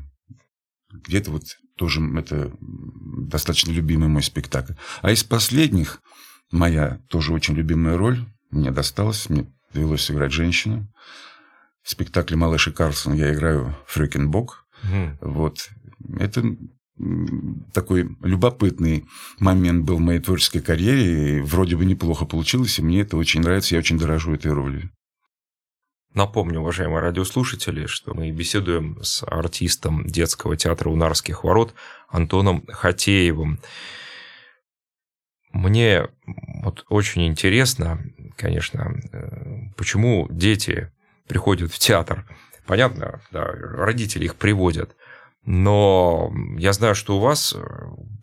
где-то 0.91 1.31
вот 1.31 1.43
тоже 1.75 2.01
это 2.17 2.51
достаточно 2.61 3.71
любимый 3.71 4.09
мой 4.09 4.23
спектакль. 4.23 4.73
А 5.01 5.11
из 5.11 5.23
последних 5.23 6.01
моя 6.51 7.01
тоже 7.09 7.33
очень 7.33 7.55
любимая 7.55 7.97
роль 7.97 8.25
мне 8.51 8.71
досталась. 8.71 9.29
Мне 9.29 9.51
довелось 9.73 10.03
сыграть 10.03 10.31
женщину. 10.31 10.87
В 11.83 11.89
спектакле 11.89 12.35
«Малыш 12.35 12.67
и 12.67 12.71
Карлсон» 12.71 13.13
я 13.13 13.33
играю 13.33 13.77
Фрюкенбок. 13.87 14.65
Mm. 14.83 15.17
Вот. 15.21 15.69
Это 16.19 16.43
такой 17.73 18.17
любопытный 18.21 19.05
момент 19.39 19.85
был 19.85 19.97
в 19.97 20.01
моей 20.01 20.19
творческой 20.19 20.61
карьере. 20.61 21.37
И 21.37 21.41
вроде 21.41 21.75
бы 21.75 21.85
неплохо 21.85 22.25
получилось, 22.25 22.79
и 22.79 22.81
мне 22.81 23.01
это 23.01 23.17
очень 23.17 23.41
нравится, 23.41 23.75
я 23.75 23.79
очень 23.79 23.99
дорожу 23.99 24.33
этой 24.33 24.51
ролью. 24.51 24.91
Напомню, 26.13 26.61
уважаемые 26.61 27.01
радиослушатели, 27.01 27.85
что 27.85 28.15
мы 28.15 28.31
беседуем 28.31 28.97
с 29.03 29.23
артистом 29.23 30.07
детского 30.07 30.57
театра 30.57 30.89
«Унарских 30.89 31.43
ворот» 31.43 31.75
Антоном 32.09 32.65
Хатеевым. 32.67 33.59
Мне 35.51 36.07
вот 36.63 36.85
очень 36.89 37.27
интересно, 37.27 38.03
конечно, 38.35 38.99
э, 39.11 39.71
почему 39.75 40.27
дети 40.31 40.91
приходят 41.27 41.71
в 41.71 41.77
театр. 41.77 42.25
Понятно, 42.65 43.21
да, 43.31 43.45
родители 43.45 44.25
их 44.25 44.35
приводят– 44.35 44.95
но 45.47 46.29
я 46.57 46.73
знаю, 46.73 46.93
что 46.93 47.15
у 47.15 47.21
вас 47.21 47.55
э, 47.55 47.61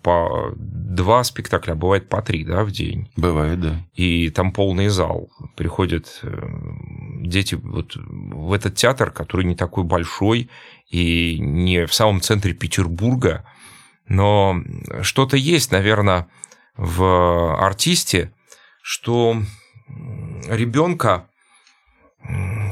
по 0.03 0.53
два 0.57 1.25
спектакля, 1.25 1.73
а 1.73 1.75
бывает 1.75 2.11
по 2.11 2.21
три, 2.21 2.45
да, 2.45 2.65
в 2.65 2.71
день. 2.71 3.11
Бывает, 3.17 3.63
да. 3.63 3.83
И 3.95 4.29
там 4.29 4.53
полный 4.53 4.89
зал. 4.89 5.31
Приходят 5.57 6.21
э, 6.23 6.49
дети 7.23 7.55
вот 7.55 7.97
в 7.97 8.53
этот 8.53 8.75
театр, 8.75 9.11
который 9.11 9.47
не 9.47 9.57
такой 9.57 9.85
большой 9.85 10.51
и 10.91 11.39
не 11.41 11.87
в 11.87 11.95
самом 11.95 12.21
центре 12.21 12.53
Петербурга, 12.53 13.47
но 14.07 14.61
что-то 15.01 15.39
есть, 15.39 15.73
наверное, 15.73 16.27
в 16.77 17.57
артисте, 17.59 18.35
что 18.83 19.39
ребенка 20.47 21.27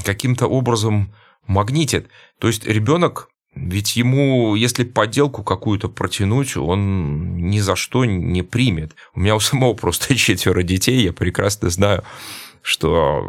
каким-то 0.05 0.45
образом 0.45 1.11
магнитит. 1.47 2.07
То 2.37 2.45
есть 2.45 2.67
ребенок 2.67 3.29
ведь 3.55 3.95
ему, 3.95 4.55
если 4.55 4.83
подделку 4.83 5.43
какую-то 5.43 5.87
протянуть, 5.87 6.57
он 6.57 7.37
ни 7.37 7.59
за 7.59 7.75
что 7.75 8.03
не 8.05 8.41
примет. 8.41 8.95
У 9.13 9.19
меня 9.19 9.35
у 9.35 9.39
самого 9.39 9.73
просто 9.73 10.15
четверо 10.17 10.63
детей, 10.63 11.03
я 11.03 11.13
прекрасно 11.13 11.69
знаю, 11.69 12.03
что 12.61 13.27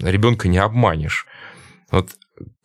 ребенка 0.00 0.48
не 0.48 0.58
обманешь. 0.58 1.26
Вот 1.90 2.10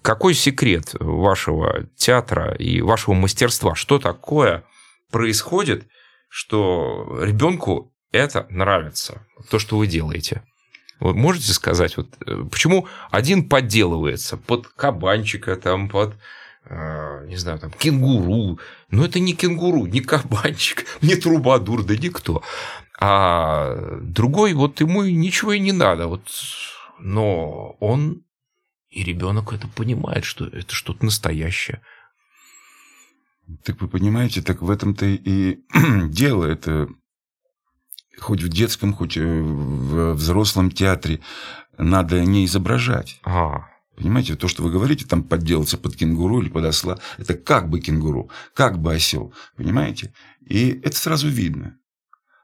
какой 0.01 0.34
секрет 0.34 0.94
вашего 1.00 1.88
театра 1.96 2.54
и 2.54 2.82
вашего 2.82 3.16
мастерства? 3.16 3.75
Что 3.75 4.00
такое 4.00 4.63
происходит, 5.12 5.88
что 6.30 7.20
ребенку 7.22 7.92
это 8.12 8.46
нравится, 8.50 9.25
то, 9.50 9.58
что 9.58 9.78
вы 9.78 9.88
делаете? 9.88 10.44
Вот 11.00 11.16
можете 11.16 11.54
сказать, 11.54 11.96
вот, 11.98 12.08
э, 12.25 12.44
почему 12.51 12.88
один 13.10 13.48
подделывается 13.48 14.36
под 14.36 14.68
кабанчика, 14.68 15.56
там, 15.56 15.89
под 15.89 16.16
не 16.70 17.36
знаю, 17.36 17.60
там, 17.60 17.72
кенгуру. 17.72 18.60
Но 18.90 19.06
это 19.06 19.20
не 19.20 19.34
кенгуру, 19.34 19.86
не 19.86 20.02
кабанчик, 20.02 20.86
не 21.02 21.16
трубадур, 21.16 21.84
да 21.84 21.96
никто. 21.96 22.44
А 23.00 23.98
другой, 24.02 24.54
вот 24.54 24.82
ему 24.82 25.04
ничего 25.04 25.54
и 25.54 25.60
не 25.60 25.72
надо. 25.72 26.08
Вот, 26.08 26.30
но 27.00 27.78
он 27.80 28.24
и 28.90 29.04
ребенок 29.04 29.54
это 29.54 29.68
понимает, 29.68 30.26
что 30.26 30.46
это 30.46 30.74
что-то 30.74 31.06
настоящее. 31.06 31.82
Так 33.64 33.82
вы 33.82 33.88
понимаете, 33.88 34.42
так 34.42 34.62
в 34.62 34.70
этом-то 34.70 35.06
и 35.06 35.60
дело. 36.10 36.46
Это 36.46 36.88
хоть 38.20 38.44
в 38.44 38.50
детском, 38.50 38.94
хоть 38.94 39.18
в 39.18 40.14
взрослом 40.14 40.72
театре 40.72 41.22
надо 41.78 42.24
не 42.24 42.46
изображать. 42.46 43.20
А. 43.24 43.70
Понимаете, 44.00 44.36
то, 44.36 44.48
что 44.48 44.63
вы 44.63 44.72
говорите, 44.72 45.06
там 45.06 45.24
подделаться 45.24 45.77
под 45.77 45.98
кенгуру 45.98 46.41
или 46.41 46.48
под 46.50 46.63
осла, 46.63 47.00
это 47.18 47.34
как 47.34 47.70
бы 47.70 47.82
кенгуру, 47.82 48.29
как 48.53 48.79
бы 48.79 48.94
осел, 48.94 49.34
понимаете? 49.58 50.13
И 50.46 50.70
это 50.84 50.96
сразу 50.96 51.27
видно. 51.27 51.77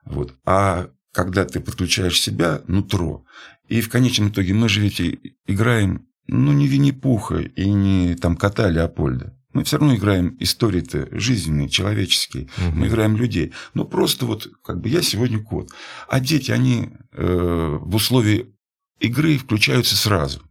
Вот. 0.03 0.35
А 0.45 0.89
когда 1.13 1.45
ты 1.45 1.61
подключаешь 1.61 2.21
себя, 2.21 2.61
нутро, 2.67 3.23
и 3.69 3.79
в 3.79 3.89
конечном 3.89 4.29
итоге 4.29 4.53
мы 4.53 4.67
же 4.67 4.81
ведь 4.81 5.01
играем, 5.47 6.07
ну, 6.27 6.51
не 6.51 6.67
Винни-Пуха 6.67 7.37
и 7.37 7.69
не 7.69 8.15
там 8.15 8.35
кота 8.35 8.69
Леопольда. 8.69 9.33
Мы 9.53 9.63
все 9.63 9.77
равно 9.77 9.95
играем 9.95 10.35
истории-то 10.41 11.07
жизненные, 11.17 11.69
человеческие. 11.69 12.49
Угу. 12.57 12.75
Мы 12.75 12.87
играем 12.87 13.15
людей. 13.15 13.53
Но 13.73 13.85
просто 13.85 14.25
вот 14.25 14.49
как 14.61 14.81
бы 14.81 14.89
я 14.89 15.01
сегодня 15.01 15.41
кот. 15.41 15.69
А 16.09 16.19
дети, 16.19 16.51
они 16.51 16.89
э, 17.13 17.77
в 17.79 17.95
условии 17.95 18.53
игры 18.99 19.37
включаются 19.37 19.95
сразу. 19.95 20.41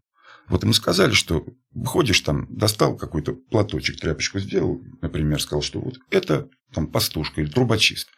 Вот 0.49 0.63
ему 0.63 0.73
сказали, 0.73 1.13
что 1.13 1.47
выходишь 1.73 2.21
там, 2.21 2.47
достал 2.51 2.97
какой-то 2.97 3.33
платочек, 3.33 3.99
тряпочку 3.99 4.39
сделал, 4.39 4.83
например, 5.01 5.41
сказал, 5.41 5.63
что 5.63 5.81
вот 5.81 5.99
это 6.11 6.49
там 6.73 6.87
пастушка 6.87 7.41
или 7.41 7.49
трубочист. 7.49 8.09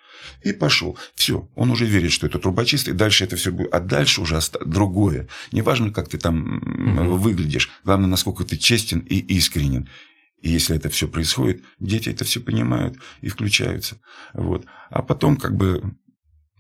И 0.42 0.52
пошел. 0.52 0.98
Все, 1.14 1.48
он 1.54 1.70
уже 1.70 1.84
верит, 1.84 2.10
что 2.10 2.26
это 2.26 2.38
трубочист, 2.38 2.88
и 2.88 2.92
дальше 2.92 3.24
это 3.24 3.36
все 3.36 3.52
будет. 3.52 3.72
А 3.72 3.80
дальше 3.80 4.22
уже 4.22 4.40
другое. 4.64 5.28
Неважно, 5.52 5.92
как 5.92 6.08
ты 6.08 6.18
там 6.18 6.56
угу. 6.56 7.16
выглядишь, 7.16 7.70
главное, 7.84 8.08
насколько 8.08 8.44
ты 8.44 8.56
честен 8.56 9.00
и 9.00 9.18
искренен. 9.18 9.88
И 10.40 10.50
если 10.50 10.76
это 10.76 10.88
все 10.88 11.08
происходит, 11.08 11.62
дети 11.80 12.08
это 12.08 12.24
все 12.24 12.40
понимают 12.40 12.96
и 13.20 13.28
включаются. 13.28 14.00
Вот. 14.32 14.64
А 14.90 15.02
потом, 15.02 15.36
как 15.36 15.56
бы, 15.56 15.96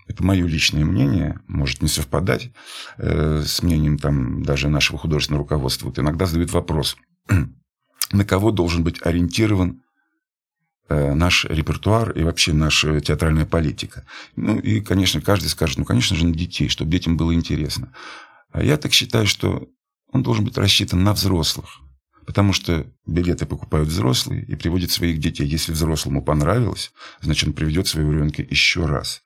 это 0.08 0.24
мое 0.24 0.46
личное 0.46 0.84
мнение, 0.84 1.40
может 1.46 1.82
не 1.82 1.88
совпадать 1.88 2.50
э, 2.98 3.42
с 3.44 3.62
мнением 3.62 3.98
там 3.98 4.42
даже 4.42 4.68
нашего 4.68 4.98
художественного 4.98 5.42
руководства. 5.42 5.86
Вот 5.86 5.98
иногда 5.98 6.26
задают 6.26 6.52
вопрос, 6.52 6.96
на 8.12 8.24
кого 8.24 8.52
должен 8.52 8.84
быть 8.84 9.04
ориентирован 9.04 9.82
э, 10.88 11.14
наш 11.14 11.44
репертуар 11.46 12.12
и 12.12 12.22
вообще 12.22 12.52
наша 12.52 13.00
театральная 13.00 13.46
политика. 13.46 14.04
Ну 14.36 14.58
и, 14.58 14.80
конечно, 14.80 15.20
каждый 15.20 15.48
скажет, 15.48 15.78
ну, 15.78 15.84
конечно 15.84 16.16
же, 16.16 16.26
на 16.26 16.34
детей, 16.34 16.68
чтобы 16.68 16.90
детям 16.90 17.16
было 17.16 17.34
интересно. 17.34 17.92
А 18.52 18.62
я 18.62 18.76
так 18.76 18.92
считаю, 18.92 19.26
что 19.26 19.68
он 20.12 20.22
должен 20.22 20.44
быть 20.44 20.56
рассчитан 20.56 21.02
на 21.02 21.12
взрослых. 21.12 21.80
Потому 22.26 22.52
что 22.52 22.86
билеты 23.06 23.46
покупают 23.46 23.88
взрослые 23.88 24.44
и 24.44 24.56
приводят 24.56 24.90
своих 24.90 25.18
детей. 25.18 25.46
Если 25.46 25.72
взрослому 25.72 26.24
понравилось, 26.24 26.92
значит, 27.20 27.48
он 27.48 27.54
приведет 27.54 27.86
своего 27.86 28.12
ребенка 28.12 28.42
еще 28.42 28.84
раз. 28.84 29.22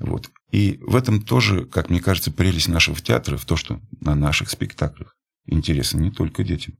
Вот. 0.00 0.30
И 0.50 0.80
в 0.82 0.96
этом 0.96 1.22
тоже, 1.22 1.64
как 1.64 1.90
мне 1.90 2.00
кажется, 2.00 2.32
прелесть 2.32 2.68
нашего 2.68 2.96
театра 3.00 3.36
в 3.36 3.44
том, 3.44 3.56
что 3.56 3.80
на 4.00 4.16
наших 4.16 4.50
спектаклях 4.50 5.16
интересно 5.46 6.00
не 6.00 6.10
только 6.10 6.42
детям, 6.42 6.74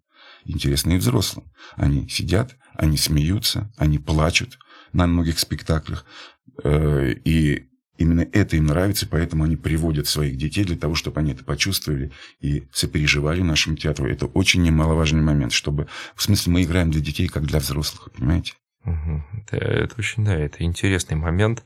интересно 0.45 0.93
и 0.93 0.99
взрослым. 0.99 1.53
Они 1.77 2.09
сидят, 2.09 2.57
они 2.75 2.97
смеются, 2.97 3.73
они 3.77 3.99
плачут 3.99 4.59
на 4.93 5.07
многих 5.07 5.39
спектаклях. 5.39 6.05
Э, 6.65 7.13
и 7.25 7.70
Именно 8.01 8.27
это 8.33 8.57
им 8.57 8.65
нравится, 8.65 9.07
поэтому 9.07 9.45
они 9.45 9.57
приводят 9.57 10.07
своих 10.07 10.39
детей 10.39 10.65
для 10.65 10.79
того, 10.79 10.95
чтобы 10.95 11.21
они 11.21 11.33
это 11.33 11.45
почувствовали 11.45 12.13
и 12.41 12.67
сопереживали 12.73 13.43
нашему 13.43 13.77
театру. 13.77 14.09
Это 14.09 14.25
очень 14.25 14.63
немаловажный 14.63 15.21
момент, 15.21 15.53
чтобы... 15.53 15.87
В 16.15 16.23
смысле, 16.23 16.51
мы 16.51 16.63
играем 16.63 16.91
для 16.91 17.03
детей, 17.03 17.29
как 17.29 17.45
для 17.45 17.59
взрослых, 17.59 18.11
понимаете? 18.13 18.55
Это, 18.87 19.57
это 19.59 19.95
очень, 19.99 20.25
да, 20.25 20.35
это 20.35 20.65
интересный 20.65 21.19
момент. 21.19 21.63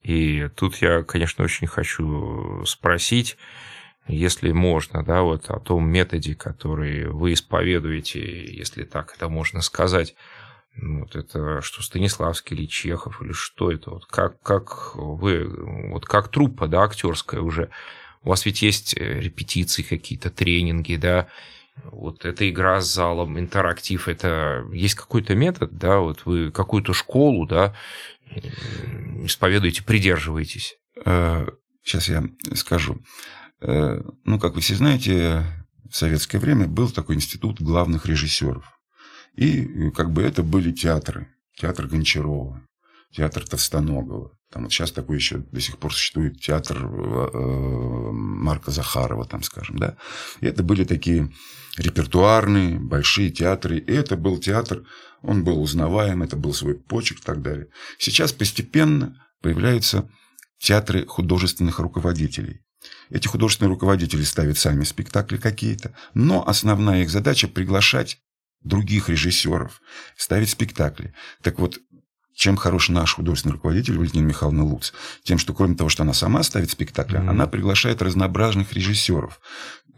И 0.00 0.48
тут 0.56 0.76
я, 0.76 1.02
конечно, 1.02 1.44
очень 1.44 1.66
хочу 1.66 2.64
спросить, 2.64 3.36
если 4.06 4.52
можно, 4.52 5.04
да, 5.04 5.20
вот 5.20 5.50
о 5.50 5.60
том 5.60 5.86
методе, 5.86 6.34
который 6.34 7.08
вы 7.08 7.34
исповедуете, 7.34 8.20
если 8.56 8.84
так 8.84 9.12
это 9.14 9.28
можно 9.28 9.60
сказать, 9.60 10.14
вот 10.76 11.16
это 11.16 11.60
что, 11.60 11.82
Станиславский 11.82 12.56
или 12.56 12.66
Чехов, 12.66 13.20
или 13.22 13.32
что 13.32 13.70
это? 13.72 13.90
Вот 13.90 14.06
как, 14.06 14.40
как 14.42 14.94
вы, 14.94 15.48
вот 15.90 16.06
как 16.06 16.28
труппа, 16.28 16.68
да, 16.68 16.82
актерская 16.82 17.40
уже, 17.40 17.70
у 18.22 18.30
вас 18.30 18.46
ведь 18.46 18.62
есть 18.62 18.96
э, 18.96 19.20
репетиции 19.20 19.82
какие-то, 19.82 20.30
тренинги, 20.30 20.96
да, 20.96 21.28
вот 21.84 22.24
эта 22.24 22.48
игра 22.48 22.80
с 22.80 22.92
залом, 22.92 23.38
интерактив, 23.38 24.08
это 24.08 24.64
есть 24.72 24.94
какой-то 24.94 25.34
метод, 25.34 25.76
да, 25.76 25.98
вот 25.98 26.26
вы 26.26 26.50
какую-то 26.50 26.92
школу, 26.92 27.46
да, 27.46 27.74
исповедуете, 29.24 29.82
придерживаетесь? 29.82 30.76
Сейчас 31.04 32.08
э, 32.08 32.12
я 32.12 32.54
скажу. 32.54 33.00
Э, 33.60 34.00
ну, 34.24 34.38
как 34.38 34.54
вы 34.54 34.60
все 34.60 34.74
знаете, 34.74 35.44
в 35.90 35.96
советское 35.96 36.38
время 36.38 36.66
был 36.66 36.90
такой 36.90 37.16
институт 37.16 37.60
главных 37.60 38.06
режиссеров. 38.06 38.77
И 39.38 39.90
как 39.90 40.12
бы 40.12 40.22
это 40.22 40.42
были 40.42 40.72
театры. 40.72 41.28
Театр 41.54 41.86
Гончарова, 41.86 42.60
театр 43.12 43.46
Товстоногова. 43.46 44.32
Там 44.50 44.64
вот 44.64 44.72
сейчас 44.72 44.90
такой 44.90 45.16
еще 45.16 45.38
до 45.38 45.60
сих 45.60 45.78
пор 45.78 45.92
существует 45.92 46.40
театр 46.40 46.78
э, 46.84 48.10
Марка 48.10 48.72
Захарова, 48.72 49.26
там, 49.26 49.42
скажем, 49.44 49.78
да. 49.78 49.96
И 50.40 50.46
это 50.46 50.64
были 50.64 50.82
такие 50.84 51.32
репертуарные, 51.76 52.80
большие 52.80 53.30
театры. 53.30 53.78
И 53.78 53.92
это 53.92 54.16
был 54.16 54.38
театр, 54.38 54.84
он 55.22 55.44
был 55.44 55.62
узнаваем, 55.62 56.22
это 56.22 56.36
был 56.36 56.52
свой 56.52 56.74
почек 56.74 57.18
и 57.18 57.22
так 57.22 57.40
далее. 57.40 57.68
Сейчас 57.98 58.32
постепенно 58.32 59.24
появляются 59.40 60.10
театры 60.58 61.06
художественных 61.06 61.78
руководителей. 61.78 62.62
Эти 63.10 63.28
художественные 63.28 63.70
руководители 63.70 64.22
ставят 64.22 64.58
сами 64.58 64.82
спектакли 64.82 65.36
какие-то, 65.36 65.94
но 66.14 66.46
основная 66.48 67.02
их 67.02 67.10
задача 67.10 67.46
приглашать 67.46 68.18
других 68.62 69.08
режиссеров, 69.08 69.80
ставить 70.16 70.50
спектакли. 70.50 71.14
Так 71.42 71.58
вот, 71.58 71.78
чем 72.34 72.56
хорош 72.56 72.88
наш 72.88 73.14
художественный 73.14 73.54
руководитель 73.54 73.98
Валентина 73.98 74.24
Михайловна 74.24 74.64
Луц? 74.64 74.92
Тем, 75.24 75.38
что 75.38 75.54
кроме 75.54 75.74
того, 75.74 75.90
что 75.90 76.04
она 76.04 76.12
сама 76.12 76.44
ставит 76.44 76.70
спектакли, 76.70 77.18
mm-hmm. 77.18 77.28
она 77.28 77.48
приглашает 77.48 78.00
разнообразных 78.00 78.72
режиссеров. 78.72 79.40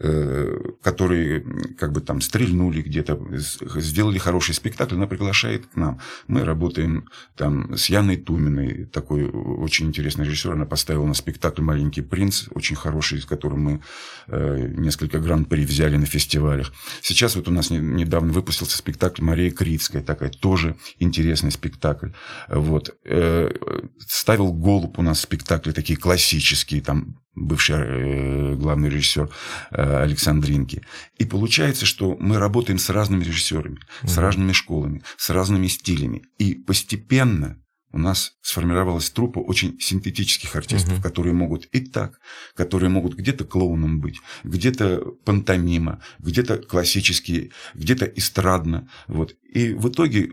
Э, 0.03 0.57
которые 0.81 1.45
как 1.77 1.91
бы 1.91 2.01
там 2.01 2.21
стрельнули 2.21 2.81
где-то, 2.81 3.19
сделали 3.35 4.17
хороший 4.17 4.55
спектакль, 4.55 4.95
она 4.95 5.05
приглашает 5.05 5.67
к 5.67 5.75
нам. 5.75 5.99
Мы 6.27 6.43
работаем 6.43 7.07
там 7.35 7.77
с 7.77 7.85
Яной 7.85 8.17
Туминой, 8.17 8.85
такой 8.85 9.25
очень 9.25 9.89
интересный 9.89 10.25
режиссер, 10.25 10.53
она 10.53 10.65
поставила 10.65 11.05
на 11.05 11.13
спектакль 11.13 11.61
«Маленький 11.61 12.01
принц», 12.01 12.45
очень 12.55 12.75
хороший, 12.75 13.21
с 13.21 13.25
которым 13.25 13.59
мы 13.59 13.81
э, 14.25 14.73
несколько 14.75 15.19
гран-при 15.19 15.65
взяли 15.65 15.97
на 15.97 16.07
фестивалях. 16.07 16.73
Сейчас 17.03 17.35
вот 17.35 17.47
у 17.47 17.51
нас 17.51 17.69
недавно 17.69 18.33
выпустился 18.33 18.77
спектакль 18.77 19.21
«Мария 19.21 19.51
Критская», 19.51 20.01
такая 20.01 20.29
тоже 20.29 20.77
интересный 20.97 21.51
спектакль. 21.51 22.09
Вот. 22.47 22.97
Э, 23.05 23.53
ставил 23.99 24.51
«Голубь» 24.51 24.97
у 24.97 25.03
нас 25.03 25.19
спектакли 25.19 25.73
такие 25.73 25.99
классические, 25.99 26.81
там 26.81 27.20
бывший 27.35 27.75
э, 27.77 28.55
главный 28.55 28.89
режиссер 28.89 29.29
э, 29.71 30.03
Александринки. 30.03 30.83
И 31.17 31.25
получается, 31.25 31.85
что 31.85 32.17
мы 32.19 32.37
работаем 32.37 32.79
с 32.79 32.89
разными 32.89 33.23
режиссерами, 33.23 33.77
mm-hmm. 33.77 34.07
с 34.07 34.17
разными 34.17 34.51
школами, 34.51 35.03
с 35.17 35.29
разными 35.29 35.67
стилями. 35.67 36.23
И 36.37 36.55
постепенно 36.55 37.57
у 37.93 37.97
нас 37.97 38.33
сформировалась 38.41 39.09
труппа 39.09 39.39
очень 39.39 39.79
синтетических 39.79 40.55
артистов, 40.55 40.93
угу. 40.93 41.01
которые 41.01 41.33
могут 41.33 41.65
и 41.65 41.81
так, 41.81 42.19
которые 42.55 42.89
могут 42.89 43.15
где-то 43.15 43.43
клоуном 43.43 43.99
быть, 43.99 44.19
где-то 44.43 45.01
пантомима, 45.25 46.01
где-то 46.19 46.57
классические, 46.57 47.51
где-то 47.73 48.05
эстрадно. 48.05 48.89
Вот. 49.07 49.35
И 49.43 49.73
в 49.73 49.89
итоге 49.89 50.31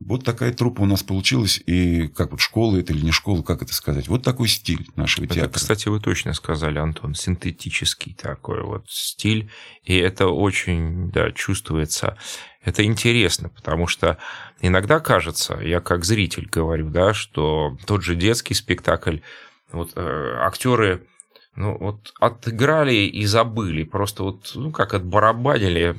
Вот 0.00 0.24
такая 0.24 0.52
труппа 0.52 0.82
у 0.82 0.86
нас 0.86 1.02
получилась, 1.02 1.60
и 1.66 2.06
как 2.06 2.30
вот 2.30 2.40
школа 2.40 2.76
это 2.76 2.92
или 2.92 3.04
не 3.04 3.10
школа, 3.10 3.42
как 3.42 3.62
это 3.62 3.74
сказать? 3.74 4.06
Вот 4.06 4.22
такой 4.22 4.46
стиль 4.46 4.86
нашего 4.94 5.24
это, 5.24 5.34
театра. 5.34 5.58
Кстати, 5.58 5.88
вы 5.88 5.98
точно 5.98 6.34
сказали, 6.34 6.78
Антон, 6.78 7.14
синтетический 7.14 8.14
такой 8.14 8.62
вот 8.62 8.84
стиль, 8.88 9.50
и 9.82 9.96
это 9.96 10.28
очень, 10.28 11.10
да, 11.10 11.32
чувствуется. 11.32 12.16
Это 12.62 12.84
интересно, 12.84 13.48
потому 13.48 13.88
что 13.88 14.18
иногда 14.60 15.00
кажется, 15.00 15.58
я 15.60 15.80
как 15.80 16.04
зритель 16.04 16.48
говорю, 16.48 16.90
да, 16.90 17.12
что 17.12 17.76
тот 17.84 18.02
же 18.04 18.14
детский 18.14 18.54
спектакль, 18.54 19.18
вот 19.72 19.92
э, 19.96 20.34
актеры 20.40 21.06
ну, 21.58 21.76
вот 21.76 22.12
отыграли 22.20 22.94
и 22.94 23.24
забыли, 23.24 23.82
просто 23.82 24.22
вот, 24.22 24.52
ну, 24.54 24.70
как 24.70 24.94
отбарабанили. 24.94 25.96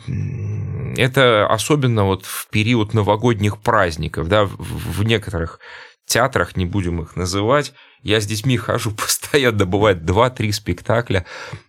Это 0.97 1.47
особенно 1.47 2.05
вот 2.05 2.25
в 2.25 2.47
период 2.49 2.93
новогодних 2.93 3.59
праздников, 3.59 4.27
да, 4.27 4.45
в 4.45 5.03
некоторых 5.03 5.59
театрах, 6.05 6.57
не 6.57 6.65
будем 6.65 7.01
их 7.01 7.15
называть, 7.15 7.73
я 8.01 8.19
с 8.19 8.25
детьми 8.25 8.57
хожу 8.57 8.91
постоянно, 8.95 9.65
бывает 9.65 9.99
2-3 9.99 10.51
спектакля 10.51 11.25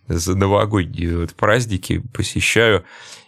за 0.07 0.35
новогодние 0.35 1.19
вот 1.19 1.33
праздники 1.35 1.99
посещаю, 2.13 2.83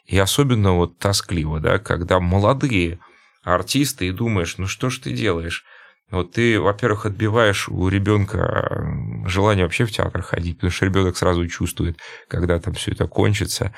и 0.05 0.17
особенно 0.17 0.73
вот 0.73 0.97
тоскливо, 0.97 1.59
да, 1.59 1.79
когда 1.79 2.19
молодые 2.19 2.99
артисты, 3.43 4.07
и 4.07 4.11
думаешь, 4.11 4.57
ну 4.57 4.67
что 4.67 4.89
ж 4.89 4.99
ты 4.99 5.13
делаешь? 5.13 5.65
Вот 6.11 6.33
ты, 6.33 6.59
во-первых, 6.59 7.07
отбиваешь 7.07 7.67
у 7.69 7.87
ребенка 7.87 8.85
желание 9.25 9.65
вообще 9.65 9.85
в 9.85 9.91
театр 9.91 10.21
ходить, 10.21 10.57
потому 10.57 10.71
что 10.71 10.85
ребенок 10.85 11.17
сразу 11.17 11.47
чувствует, 11.47 11.97
когда 12.27 12.59
там 12.59 12.75
все 12.75 12.91
это 12.91 13.07
кончится. 13.07 13.73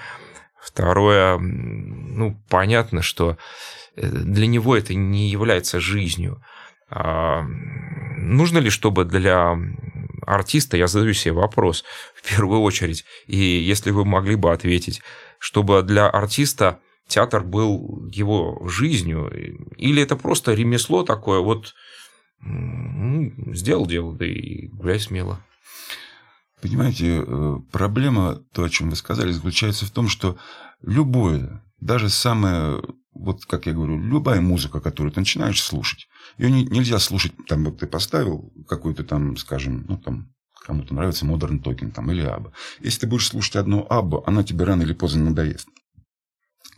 Второе, 0.65 1.38
ну, 1.38 2.41
понятно, 2.49 3.04
что 3.04 3.38
э, 3.95 4.08
для 4.08 4.47
него 4.47 4.75
это 4.75 4.95
не 4.95 5.30
является 5.30 5.80
жизнью. 5.80 6.41
А 6.89 7.43
нужно 8.17 8.58
ли, 8.58 8.71
чтобы 8.71 9.06
для 9.06 9.56
артиста, 10.25 10.75
я 10.75 10.88
задаю 10.88 11.13
себе 11.13 11.34
вопрос 11.34 11.84
в 12.15 12.28
первую 12.28 12.62
очередь, 12.62 13.06
и 13.28 13.38
если 13.38 13.91
вы 13.91 14.06
могли 14.06 14.36
бы 14.36 14.51
ответить, 14.51 15.04
чтобы 15.38 15.84
для 15.84 16.10
артиста 16.10 16.80
театр 17.08 17.43
был 17.43 18.08
его 18.08 18.67
жизнью, 18.67 19.32
или 19.78 20.01
это 20.01 20.15
просто 20.15 20.56
ремесло 20.56 21.04
такое, 21.04 21.41
вот 21.41 21.75
ну, 22.41 23.32
сделал 23.54 23.86
дело, 23.86 24.15
да 24.15 24.25
и 24.25 24.67
гуляй 24.67 24.99
смело. 24.99 25.45
Понимаете, 26.61 27.23
э, 27.25 27.57
проблема, 27.71 28.41
то, 28.53 28.63
о 28.63 28.69
чем 28.69 28.89
вы 28.89 28.95
сказали, 28.95 29.31
заключается 29.31 29.85
в 29.85 29.91
том, 29.91 30.07
что 30.07 30.37
любое, 30.81 31.63
даже 31.79 32.09
самое, 32.09 32.81
вот 33.13 33.45
как 33.45 33.65
я 33.65 33.73
говорю, 33.73 33.99
любая 33.99 34.41
музыка, 34.41 34.79
которую 34.79 35.11
ты 35.11 35.19
начинаешь 35.19 35.61
слушать, 35.61 36.07
ее 36.37 36.49
не, 36.49 36.65
нельзя 36.65 36.99
слушать, 36.99 37.33
там 37.47 37.65
вот 37.65 37.79
ты 37.79 37.87
поставил 37.87 38.53
какую-то 38.67 39.03
там, 39.03 39.37
скажем, 39.37 39.85
ну 39.87 39.97
там 39.97 40.33
кому-то 40.65 40.93
нравится 40.95 41.25
Modern 41.25 41.61
Talking 41.61 41.91
там, 41.91 42.11
или 42.11 42.21
Абба. 42.21 42.51
Если 42.79 43.01
ты 43.01 43.07
будешь 43.07 43.27
слушать 43.27 43.55
одну 43.55 43.85
Аббу, 43.89 44.23
она 44.25 44.43
тебе 44.43 44.65
рано 44.65 44.81
или 44.81 44.93
поздно 44.93 45.25
надоест. 45.25 45.67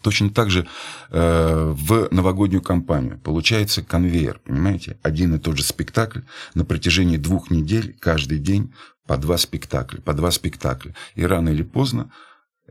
Точно 0.01 0.29
так 0.29 0.49
же 0.49 0.67
э, 1.09 1.73
в 1.75 2.07
новогоднюю 2.11 2.61
кампанию 2.61 3.19
получается 3.19 3.83
конвейер, 3.83 4.39
понимаете? 4.45 4.97
Один 5.01 5.35
и 5.35 5.39
тот 5.39 5.57
же 5.57 5.63
спектакль 5.63 6.21
на 6.53 6.65
протяжении 6.65 7.17
двух 7.17 7.49
недель, 7.49 7.95
каждый 7.99 8.39
день 8.39 8.73
по 9.07 9.17
два 9.17 9.37
спектакля, 9.37 10.01
по 10.01 10.13
два 10.13 10.31
спектакля. 10.31 10.95
И 11.15 11.25
рано 11.25 11.49
или 11.49 11.63
поздно 11.63 12.11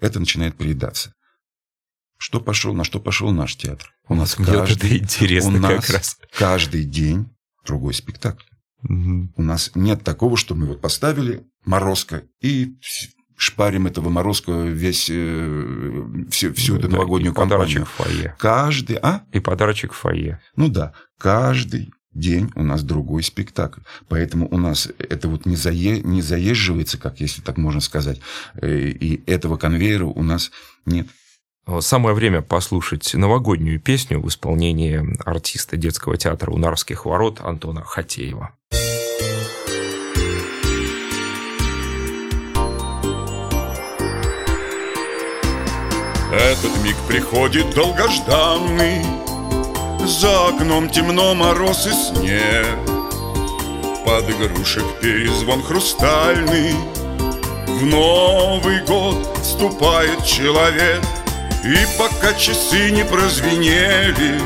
это 0.01 0.21
начинает 0.21 0.57
приедаться. 0.57 1.13
Что 2.19 2.41
пошел, 2.41 2.75
на 2.75 2.85
что 2.85 3.01
пошел 3.01 3.31
наш 3.31 3.57
театр? 3.57 3.93
У 4.09 4.15
нас 4.15 4.39
Мне 4.39 4.47
каждый, 4.47 4.87
это 4.87 4.99
интересно 4.99 5.57
у 5.57 5.61
нас 5.61 5.91
раз. 5.91 6.17
каждый 6.33 6.85
день 6.85 7.29
другой 7.67 7.95
спектакль. 7.95 8.45
Угу. 8.85 9.33
У 9.37 9.43
нас 9.43 9.73
нет 9.75 10.05
такого, 10.05 10.37
что 10.37 10.55
мы 10.55 10.67
вот 10.67 10.81
поставили 10.81 11.45
Морозко 11.65 12.23
и 12.41 12.77
шпарим 13.37 13.87
этого 13.87 14.09
Морозкова 14.09 14.65
весь, 14.65 15.09
э, 15.11 16.05
всю, 16.31 16.55
всю 16.55 16.77
эту 16.77 16.89
да, 16.89 16.97
новогоднюю 16.97 17.33
и 17.33 17.35
кампанию. 17.35 17.85
подарочек 17.85 17.89
фойе. 17.89 18.37
Каждый, 18.39 18.99
а? 19.03 19.25
И 19.33 19.41
подарочек 19.41 19.93
фойе. 19.93 20.41
Ну 20.55 20.69
да, 20.69 20.95
каждый 21.19 21.91
день 22.19 22.51
у 22.55 22.63
нас 22.63 22.83
другой 22.83 23.23
спектакль. 23.23 23.81
Поэтому 24.09 24.49
у 24.51 24.59
нас 24.59 24.89
это 24.99 25.29
вот 25.29 25.47
не, 25.47 25.57
зае, 25.57 26.01
не 26.01 26.23
заезживается, 26.23 26.99
как 26.99 27.21
если 27.21 27.43
так 27.43 27.57
можно 27.57 27.81
сказать. 27.81 28.21
Э, 28.55 28.69
и 28.69 29.23
этого 29.31 29.57
конвейера 29.57 30.07
у 30.07 30.23
нас 30.23 30.51
нет. 30.85 31.07
Самое 31.81 32.15
время 32.15 32.43
послушать 32.43 33.13
новогоднюю 33.15 33.81
песню 33.81 34.21
в 34.21 34.29
исполнении 34.29 35.05
артиста 35.25 35.77
детского 35.77 36.17
театра 36.17 36.53
«Унарских 36.53 37.07
ворот» 37.07 37.41
Антона 37.41 37.83
Хатеева. 37.83 38.53
Этот 46.33 46.85
миг 46.85 46.97
приходит 47.09 47.75
долгожданный 47.75 49.26
За 50.07 50.47
окном 50.47 50.89
темно, 50.89 51.35
мороз 51.35 51.85
и 51.89 51.91
снег. 51.91 52.79
Под 54.05 54.31
игрушек 54.31 54.85
перезвон 55.01 55.61
хрустальный. 55.65 56.77
В 57.67 57.85
Новый 57.85 58.85
год 58.85 59.37
вступает 59.43 60.25
человек. 60.25 61.03
И 61.65 61.77
пока 61.99 62.33
часы 62.35 62.93
не 62.93 63.05
прозвенели 63.05 64.41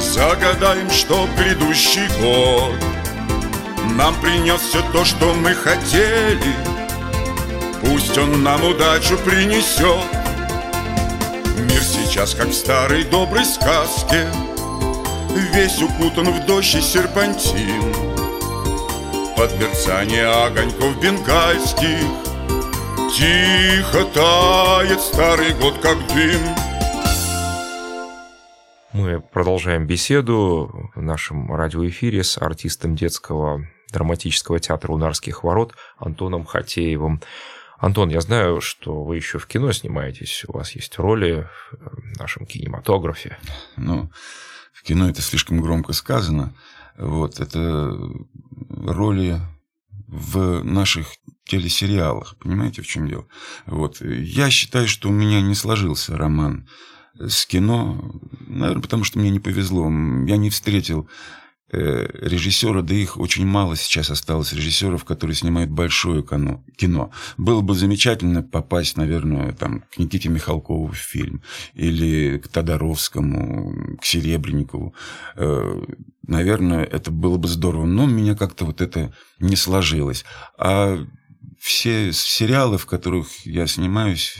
Загадаем, 0.00 0.90
что 0.90 1.28
грядущий 1.36 2.08
год. 2.22 2.72
Нам 3.96 4.14
принес 4.22 4.62
все 4.62 4.82
то, 4.92 5.04
что 5.04 5.34
мы 5.34 5.54
хотели. 5.54 6.54
Пусть 7.82 8.16
он 8.16 8.42
нам 8.42 8.64
удачу 8.64 9.18
принесет. 9.18 10.06
Мир 11.58 11.82
сейчас, 11.82 12.34
как 12.34 12.48
в 12.48 12.54
старой 12.54 13.04
доброй 13.04 13.44
сказке 13.44 14.26
Весь 15.34 15.82
укутан 15.82 16.26
в 16.26 16.46
дождь 16.46 16.76
и 16.76 16.80
серпантин 16.80 17.92
Под 19.36 19.52
мерцание 19.58 20.26
огоньков 20.26 21.00
бенгальских 21.02 22.06
Тихо 23.16 24.04
тает 24.14 25.00
старый 25.00 25.52
год, 25.54 25.78
как 25.82 25.98
дым 26.14 26.40
Мы 28.92 29.20
продолжаем 29.20 29.88
беседу 29.88 30.90
в 30.94 31.02
нашем 31.02 31.52
радиоэфире 31.52 32.22
с 32.22 32.38
артистом 32.38 32.94
детского 32.94 33.66
драматического 33.92 34.60
театра 34.60 34.92
«Унарских 34.92 35.42
ворот» 35.42 35.74
Антоном 35.98 36.44
Хатеевым. 36.44 37.20
Антон, 37.78 38.08
я 38.08 38.20
знаю, 38.20 38.60
что 38.60 39.02
вы 39.02 39.16
еще 39.16 39.38
в 39.38 39.46
кино 39.48 39.72
снимаетесь, 39.72 40.44
у 40.46 40.52
вас 40.52 40.76
есть 40.76 40.96
роли 40.98 41.48
в 41.72 42.18
нашем 42.20 42.46
кинематографе. 42.46 43.36
Ну, 43.76 44.10
кино 44.84 45.08
это 45.08 45.22
слишком 45.22 45.60
громко 45.60 45.92
сказано. 45.92 46.54
Вот, 46.96 47.40
это 47.40 47.98
роли 48.68 49.40
в 50.06 50.62
наших 50.62 51.08
телесериалах. 51.44 52.36
Понимаете, 52.38 52.82
в 52.82 52.86
чем 52.86 53.08
дело? 53.08 53.26
Вот. 53.66 54.00
Я 54.00 54.50
считаю, 54.50 54.86
что 54.86 55.08
у 55.08 55.12
меня 55.12 55.40
не 55.40 55.54
сложился 55.54 56.16
роман 56.16 56.68
с 57.18 57.46
кино, 57.46 58.20
наверное, 58.46 58.82
потому 58.82 59.04
что 59.04 59.18
мне 59.18 59.30
не 59.30 59.40
повезло. 59.40 59.84
Я 59.84 60.36
не 60.36 60.50
встретил 60.50 61.08
Э, 61.72 62.06
режиссера, 62.20 62.82
да 62.82 62.94
их 62.94 63.18
очень 63.18 63.46
мало 63.46 63.74
сейчас 63.74 64.10
осталось 64.10 64.52
режиссеров, 64.52 65.04
которые 65.04 65.34
снимают 65.34 65.70
большое 65.70 66.22
кино. 66.22 67.10
Было 67.38 67.62
бы 67.62 67.74
замечательно 67.74 68.42
попасть, 68.42 68.98
наверное, 68.98 69.52
там, 69.52 69.80
к 69.80 69.98
Никите 69.98 70.28
Михалкову 70.28 70.88
в 70.88 70.96
фильм, 70.96 71.42
или 71.72 72.38
к 72.38 72.48
Тодоровскому, 72.48 73.96
к 73.98 74.04
Серебренникову. 74.04 74.94
Э, 75.36 75.82
наверное, 76.26 76.84
это 76.84 77.10
было 77.10 77.38
бы 77.38 77.48
здорово, 77.48 77.86
но 77.86 78.06
меня 78.06 78.36
как-то 78.36 78.66
вот 78.66 78.82
это 78.82 79.14
не 79.38 79.56
сложилось. 79.56 80.24
А 80.58 80.98
все 81.58 82.12
сериалы, 82.12 82.76
в 82.76 82.84
которых 82.84 83.46
я 83.46 83.66
снимаюсь, 83.66 84.36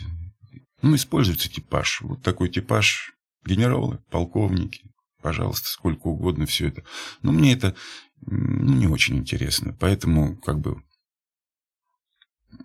ну, 0.83 0.95
используется 0.95 1.51
типаж. 1.51 2.03
Вот 2.03 2.23
такой 2.23 2.51
типаж 2.51 3.15
генералы, 3.47 3.99
полковники, 4.11 4.83
пожалуйста, 5.25 5.69
сколько 5.69 6.09
угодно 6.09 6.45
все 6.45 6.69
это. 6.69 6.85
Но 7.23 7.33
мне 7.33 7.55
это 7.55 7.75
ну, 8.27 8.75
не 8.75 8.87
очень 8.87 9.17
интересно. 9.17 9.75
Поэтому, 9.81 10.37
как 10.37 10.61
бы, 10.61 10.83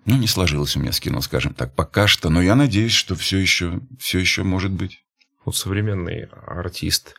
ну, 0.03 0.17
не 0.17 0.27
сложилось 0.27 0.75
у 0.75 0.81
меня 0.81 0.91
с 0.91 0.99
кино, 0.99 1.21
скажем 1.21 1.53
так, 1.53 1.73
пока 1.73 2.05
что. 2.05 2.29
Но 2.29 2.41
я 2.41 2.55
надеюсь, 2.55 2.91
что 2.91 3.15
все 3.15 3.37
еще, 3.37 3.79
все 3.97 4.19
еще 4.19 4.43
может 4.43 4.73
быть. 4.73 5.05
Вот 5.45 5.55
современный 5.55 6.25
артист, 6.25 7.15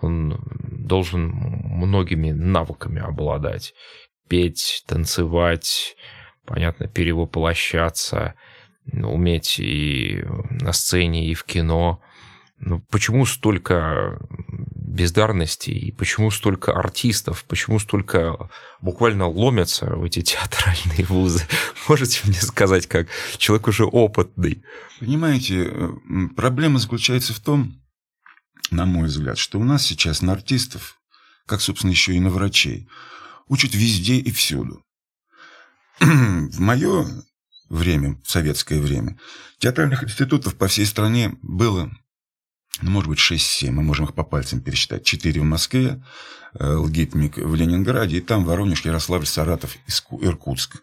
он 0.00 0.44
должен 0.68 1.28
многими 1.28 2.32
навыками 2.32 3.00
обладать. 3.00 3.72
Петь, 4.26 4.82
танцевать, 4.88 5.94
понятно, 6.44 6.88
перевоплощаться, 6.88 8.34
уметь 8.92 9.60
и 9.60 10.24
на 10.50 10.72
сцене, 10.72 11.30
и 11.30 11.34
в 11.34 11.44
кино– 11.44 12.02
ну, 12.58 12.80
почему 12.90 13.26
столько 13.26 14.18
бездарности, 14.38 15.70
и 15.70 15.92
почему 15.92 16.30
столько 16.30 16.72
артистов, 16.72 17.44
почему 17.44 17.78
столько 17.78 18.50
буквально 18.80 19.28
ломятся 19.28 19.94
в 19.94 20.04
эти 20.04 20.22
театральные 20.22 21.04
вузы? 21.06 21.46
Можете 21.88 22.20
мне 22.24 22.40
сказать, 22.40 22.86
как 22.86 23.08
человек 23.36 23.68
уже 23.68 23.84
опытный? 23.84 24.64
Понимаете, 25.00 25.70
проблема 26.34 26.78
заключается 26.78 27.34
в 27.34 27.40
том, 27.40 27.82
на 28.70 28.86
мой 28.86 29.08
взгляд, 29.08 29.38
что 29.38 29.60
у 29.60 29.64
нас 29.64 29.82
сейчас 29.82 30.22
на 30.22 30.32
артистов, 30.32 30.98
как, 31.46 31.60
собственно, 31.60 31.90
еще 31.90 32.14
и 32.14 32.20
на 32.20 32.30
врачей, 32.30 32.88
учат 33.48 33.74
везде 33.74 34.16
и 34.16 34.30
всюду. 34.30 34.82
В 36.00 36.58
мое 36.58 37.06
время, 37.68 38.20
в 38.24 38.30
советское 38.30 38.80
время, 38.80 39.18
театральных 39.58 40.04
институтов 40.04 40.56
по 40.56 40.68
всей 40.68 40.86
стране 40.86 41.36
было, 41.42 41.90
ну, 42.82 42.90
может 42.90 43.08
быть, 43.08 43.18
6-7, 43.18 43.70
мы 43.70 43.82
можем 43.82 44.06
их 44.06 44.14
по 44.14 44.24
пальцам 44.24 44.60
пересчитать. 44.60 45.04
4 45.04 45.40
в 45.40 45.44
Москве, 45.44 46.02
э, 46.58 46.74
ЛГИТМИК 46.74 47.38
в 47.38 47.54
Ленинграде, 47.54 48.18
и 48.18 48.20
там 48.20 48.44
Воронеж, 48.44 48.84
Ярославль, 48.84 49.26
Саратов, 49.26 49.76
Иркутск. 50.20 50.82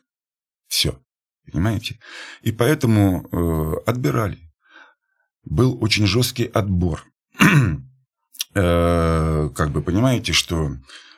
Все. 0.67 0.99
Понимаете? 1.51 1.99
И 2.41 2.51
поэтому 2.51 3.27
э, 3.31 3.89
отбирали. 3.89 4.39
Был 5.43 5.77
очень 5.83 6.07
жесткий 6.07 6.45
отбор. 6.45 7.05
э, 8.53 9.49
как 9.55 9.71
бы 9.71 9.81
понимаете, 9.81 10.33
что 10.33 10.71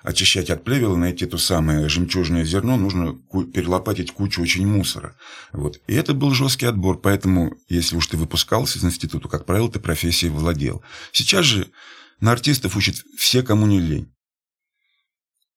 очищать 0.06 0.52
от 0.52 0.64
плевела, 0.64 0.96
найти 0.96 1.26
то 1.26 1.38
самое 1.38 1.90
жемчужное 1.90 2.46
зерно, 2.46 2.78
нужно 2.78 3.20
перелопатить 3.54 4.12
кучу 4.12 4.42
очень 4.42 4.68
мусора. 4.68 5.16
Вот. 5.52 5.82
И 5.88 5.96
это 5.96 6.14
был 6.14 6.32
жесткий 6.32 6.68
отбор, 6.68 7.00
поэтому, 7.00 7.56
если 7.68 7.96
уж 7.96 8.06
ты 8.08 8.16
выпускался 8.16 8.78
из 8.78 8.86
института, 8.86 9.28
как 9.28 9.46
правило, 9.46 9.70
ты 9.72 9.80
профессией 9.80 10.32
владел. 10.32 10.84
Сейчас 11.12 11.46
же 11.46 11.72
на 12.20 12.32
артистов 12.32 12.78
учат 12.78 12.98
все, 13.18 13.42
кому 13.42 13.66
не 13.66 13.80
лень. 13.80 14.12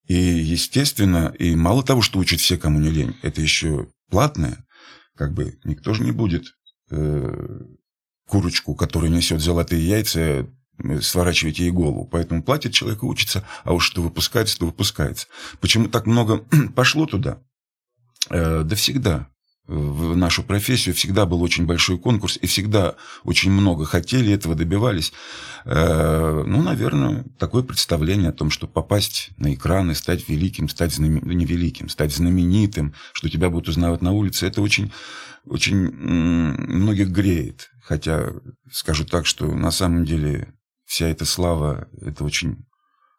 И, 0.06 0.14
естественно, 0.14 1.34
и 1.38 1.54
мало 1.54 1.82
того, 1.82 2.00
что 2.00 2.18
учат 2.18 2.40
все, 2.40 2.56
кому 2.56 2.80
не 2.80 2.88
лень, 2.88 3.16
это 3.22 3.42
еще 3.42 3.88
платное. 4.10 4.66
Как 5.14 5.34
бы 5.34 5.58
никто 5.64 5.92
же 5.92 6.04
не 6.04 6.12
будет 6.12 6.44
э, 6.90 7.60
курочку, 8.26 8.74
которая 8.74 9.10
несет 9.10 9.42
золотые 9.42 9.86
яйца, 9.86 10.48
сворачивать 11.00 11.58
ей 11.58 11.70
голову. 11.70 12.08
Поэтому 12.10 12.42
платит 12.42 12.72
человек 12.72 13.02
и 13.02 13.06
учится, 13.06 13.44
а 13.64 13.72
уж 13.72 13.84
что 13.84 14.02
выпускается, 14.02 14.58
то 14.58 14.66
выпускается. 14.66 15.26
Почему 15.60 15.88
так 15.88 16.06
много 16.06 16.44
пошло 16.74 17.06
туда? 17.06 17.40
Э, 18.30 18.62
да 18.64 18.76
всегда. 18.76 19.28
В 19.66 20.16
нашу 20.16 20.44
профессию 20.44 20.94
всегда 20.94 21.26
был 21.26 21.42
очень 21.42 21.66
большой 21.66 21.98
конкурс, 21.98 22.38
и 22.40 22.46
всегда 22.46 22.94
очень 23.22 23.50
много 23.50 23.84
хотели, 23.84 24.32
этого 24.32 24.54
добивались. 24.54 25.12
Э, 25.66 26.42
ну, 26.46 26.62
наверное, 26.62 27.26
такое 27.38 27.62
представление 27.62 28.30
о 28.30 28.32
том, 28.32 28.48
что 28.48 28.66
попасть 28.66 29.28
на 29.36 29.52
экраны, 29.52 29.94
стать 29.94 30.26
великим, 30.26 30.70
стать 30.70 30.94
знамен... 30.94 31.20
ну, 31.22 31.32
не 31.32 31.44
великим, 31.44 31.90
стать 31.90 32.14
знаменитым, 32.14 32.94
что 33.12 33.28
тебя 33.28 33.50
будут 33.50 33.68
узнавать 33.68 34.00
на 34.00 34.12
улице, 34.12 34.46
это 34.46 34.62
очень, 34.62 34.90
очень 35.44 35.76
многих 35.76 37.10
греет. 37.10 37.68
Хотя 37.82 38.32
скажу 38.72 39.04
так, 39.04 39.26
что 39.26 39.52
на 39.52 39.70
самом 39.70 40.06
деле 40.06 40.54
вся 40.88 41.06
эта 41.06 41.26
слава, 41.26 41.86
это 42.00 42.24
очень 42.24 42.64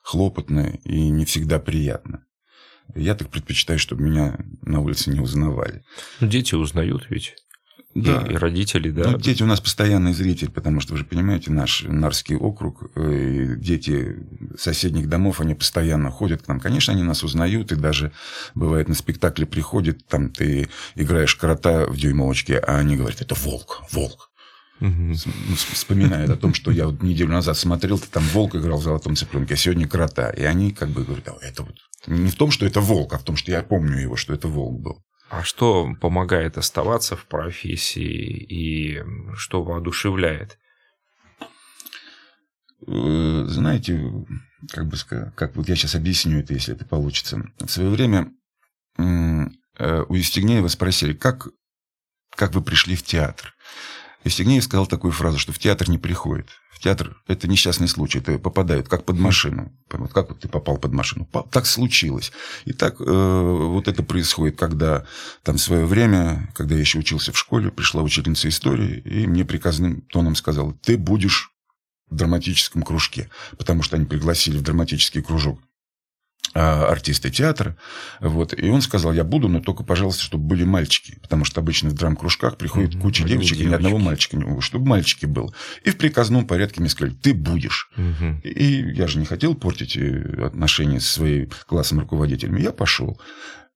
хлопотно 0.02 0.80
и 0.84 1.10
не 1.10 1.24
всегда 1.24 1.60
приятно. 1.60 2.26
Я 2.96 3.14
так 3.14 3.30
предпочитаю, 3.30 3.78
чтобы 3.78 4.02
меня 4.02 4.40
на 4.64 4.82
улице 4.82 5.12
не 5.12 5.20
узнавали. 5.20 5.84
Ну, 6.20 6.28
дети 6.28 6.56
узнают 6.56 7.06
ведь. 7.12 7.36
Да. 7.94 8.26
И, 8.28 8.34
и 8.34 8.38
родители, 8.38 8.90
да. 8.90 9.12
Ну, 9.12 9.18
дети 9.20 9.44
у 9.44 9.46
нас 9.46 9.62
постоянный 9.62 10.14
зритель, 10.14 10.50
потому 10.50 10.80
что, 10.80 10.94
вы 10.94 11.00
же 11.00 11.06
понимаете, 11.06 11.52
наш 11.52 11.84
Нарский 11.84 12.36
округ, 12.36 12.92
э, 12.96 13.56
дети 13.58 14.16
соседних 14.58 15.08
домов, 15.08 15.40
они 15.40 15.54
постоянно 15.54 16.10
ходят 16.10 16.42
к 16.42 16.48
нам. 16.48 16.60
Конечно, 16.60 16.94
они 16.94 17.04
нас 17.04 17.24
узнают, 17.24 17.72
и 17.72 17.76
даже 17.76 18.12
бывает 18.56 18.90
на 18.90 18.96
спектакле 18.96 19.46
приходят, 19.46 20.08
там 20.08 20.32
ты 20.32 20.70
играешь 20.96 21.36
крота 21.36 21.86
в 21.86 21.98
дюймовочке, 21.98 22.58
а 22.58 22.78
они 22.78 22.98
говорят, 22.98 23.22
это 23.22 23.36
волк, 23.36 23.84
волк. 23.92 24.29
Угу. 24.82 25.14
Вспоминают 25.74 26.30
о 26.30 26.38
том, 26.38 26.54
что 26.54 26.72
я 26.72 26.88
вот 26.88 27.04
неделю 27.04 27.32
назад 27.32 27.58
смотрел, 27.58 28.00
там 28.00 28.24
волк 28.34 28.56
играл 28.56 28.80
в 28.80 28.84
«Золотом 28.84 29.16
цыпленке», 29.16 29.56
а 29.56 29.58
сегодня 29.58 29.88
крота. 29.88 30.30
И 30.30 30.44
они 30.44 30.72
как 30.72 30.90
бы 30.90 31.04
говорят, 31.04 31.28
это 31.42 31.64
вот 31.64 31.76
не 32.08 32.30
в 32.30 32.36
том, 32.36 32.50
что 32.52 32.66
это 32.66 32.80
волк, 32.80 33.14
а 33.14 33.18
в 33.18 33.24
том, 33.24 33.36
что 33.36 33.52
я 33.52 33.62
помню 33.62 34.00
его, 34.00 34.16
что 34.16 34.34
это 34.34 34.48
волк 34.48 34.82
был. 34.82 35.04
А 35.30 35.44
что 35.44 35.94
помогает 36.02 36.58
оставаться 36.58 37.16
в 37.16 37.26
профессии 37.26 38.04
и 38.04 39.04
что 39.36 39.64
воодушевляет? 39.64 40.58
Э, 42.88 43.46
знаете, 43.48 44.02
как 44.72 44.88
бы 44.88 44.98
как 45.36 45.56
вот 45.56 45.70
я 45.70 45.76
сейчас 45.76 45.96
объясню 45.96 46.40
это, 46.40 46.54
если 46.54 46.74
это 46.74 46.86
получится. 46.86 47.44
В 47.60 47.68
свое 47.68 47.90
время 47.90 48.32
э, 48.98 50.04
у 50.08 50.16
Евстигнеева 50.16 50.68
спросили, 50.68 51.14
как, 51.14 51.50
как 52.36 52.56
вы 52.56 52.62
пришли 52.62 52.96
в 52.96 53.04
театр? 53.04 53.54
Евстигнеев 54.30 54.64
сказал 54.64 54.86
такую 54.86 55.12
фразу, 55.12 55.40
что 55.40 55.52
в 55.52 55.60
театр 55.60 55.90
не 55.90 55.98
приходит. 55.98 56.50
В 56.72 56.80
театр– 56.80 57.18
это 57.28 57.48
несчастный 57.48 57.88
случай, 57.88 58.20
это 58.20 58.38
попадают 58.38 58.88
как 58.88 59.04
под 59.04 59.20
машину. 59.20 59.74
Вот 59.92 60.14
как 60.14 60.30
вот 60.30 60.40
ты 60.40 60.48
попал 60.48 60.78
под 60.78 60.94
машину? 60.94 61.28
Так 61.52 61.66
случилось. 61.66 62.32
И 62.66 62.72
так 62.72 63.02
э, 63.02 63.04
вот 63.04 63.88
это 63.88 64.04
происходит, 64.04 64.58
когда 64.58 65.06
там 65.44 65.58
свое 65.58 65.86
время, 65.86 66.54
когда 66.56 66.76
я 66.76 66.82
еще 66.82 67.00
учился 67.00 67.34
в 67.34 67.38
школе, 67.38 67.72
пришла 67.72 68.04
учительница 68.04 68.48
истории 68.48 69.00
и 69.00 69.28
мне 69.28 69.44
приказным 69.44 70.02
тоном 70.04 70.36
сказала, 70.36 70.74
ты 70.74 70.98
будешь 70.98 71.52
в 72.10 72.16
драматическом 72.16 72.84
кружке, 72.84 73.30
потому 73.58 73.84
что 73.84 73.98
они 73.98 74.06
пригласили 74.06 74.58
в 74.58 74.62
драматический 74.62 75.22
кружок 75.22 75.60
артисты 76.54 77.30
театра. 77.30 77.78
Вот. 78.20 78.54
И 78.58 78.70
он 78.70 78.82
сказал, 78.82 79.14
я 79.14 79.24
буду, 79.24 79.48
но 79.48 79.60
только, 79.60 79.84
пожалуйста, 79.84 80.24
чтобы 80.24 80.46
были 80.46 80.64
мальчики. 80.64 81.18
Потому 81.22 81.46
что 81.46 81.62
обычно 81.62 81.90
в 81.90 81.94
драм-кружках 81.94 82.58
приходит 82.58 82.96
угу, 82.96 83.04
куча 83.04 83.24
девочек, 83.24 83.58
девочки. 83.58 83.68
и 83.68 83.70
ни 83.70 83.74
одного 83.74 83.98
мальчика 83.98 84.38
не 84.38 84.46
было. 84.46 84.62
Чтобы 84.62 84.88
мальчики 84.88 85.26
был. 85.26 85.54
И 85.84 85.92
в 85.92 85.98
приказном 85.98 86.48
порядке 86.48 86.82
мне 86.82 86.90
сказали, 86.90 87.16
ты 87.16 87.34
будешь. 87.34 87.92
Угу. 87.98 88.42
И 88.44 88.94
я 88.94 89.08
же 89.08 89.20
не 89.20 89.26
хотел 89.26 89.56
портить 89.56 89.98
э, 89.98 90.46
отношения 90.46 91.00
со 91.00 91.14
своим 91.14 91.50
классом 91.68 92.00
руководителем. 92.00 92.56
Я 92.58 92.72
пошел. 92.72 93.20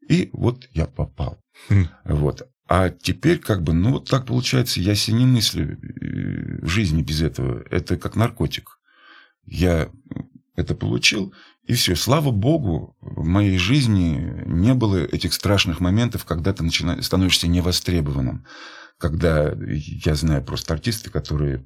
И 0.09 0.29
вот 0.33 0.67
я 0.71 0.85
попал. 0.85 1.39
Угу. 1.69 1.87
Вот. 2.05 2.47
А 2.67 2.89
теперь 2.89 3.39
как 3.39 3.61
бы, 3.61 3.73
ну 3.73 3.91
вот 3.91 4.09
так 4.09 4.25
получается, 4.25 4.79
я 4.79 4.95
себе 4.95 5.17
не 5.17 5.25
мыслю 5.25 5.77
э, 5.77 6.65
в 6.65 6.67
жизни 6.67 7.01
без 7.01 7.21
этого. 7.21 7.63
Это 7.69 7.97
как 7.97 8.15
наркотик. 8.15 8.79
Я 9.45 9.89
это 10.55 10.75
получил, 10.75 11.33
и 11.65 11.73
все. 11.73 11.95
Слава 11.95 12.31
богу, 12.31 12.95
в 13.01 13.25
моей 13.25 13.57
жизни 13.57 14.43
не 14.45 14.73
было 14.73 14.97
этих 14.97 15.33
страшных 15.33 15.79
моментов, 15.79 16.25
когда 16.25 16.53
ты 16.53 16.63
начинаешь, 16.63 17.05
становишься 17.05 17.47
невостребованным. 17.47 18.45
Когда 18.97 19.53
я 19.55 20.15
знаю 20.15 20.43
просто 20.43 20.73
артисты, 20.73 21.09
которые 21.09 21.65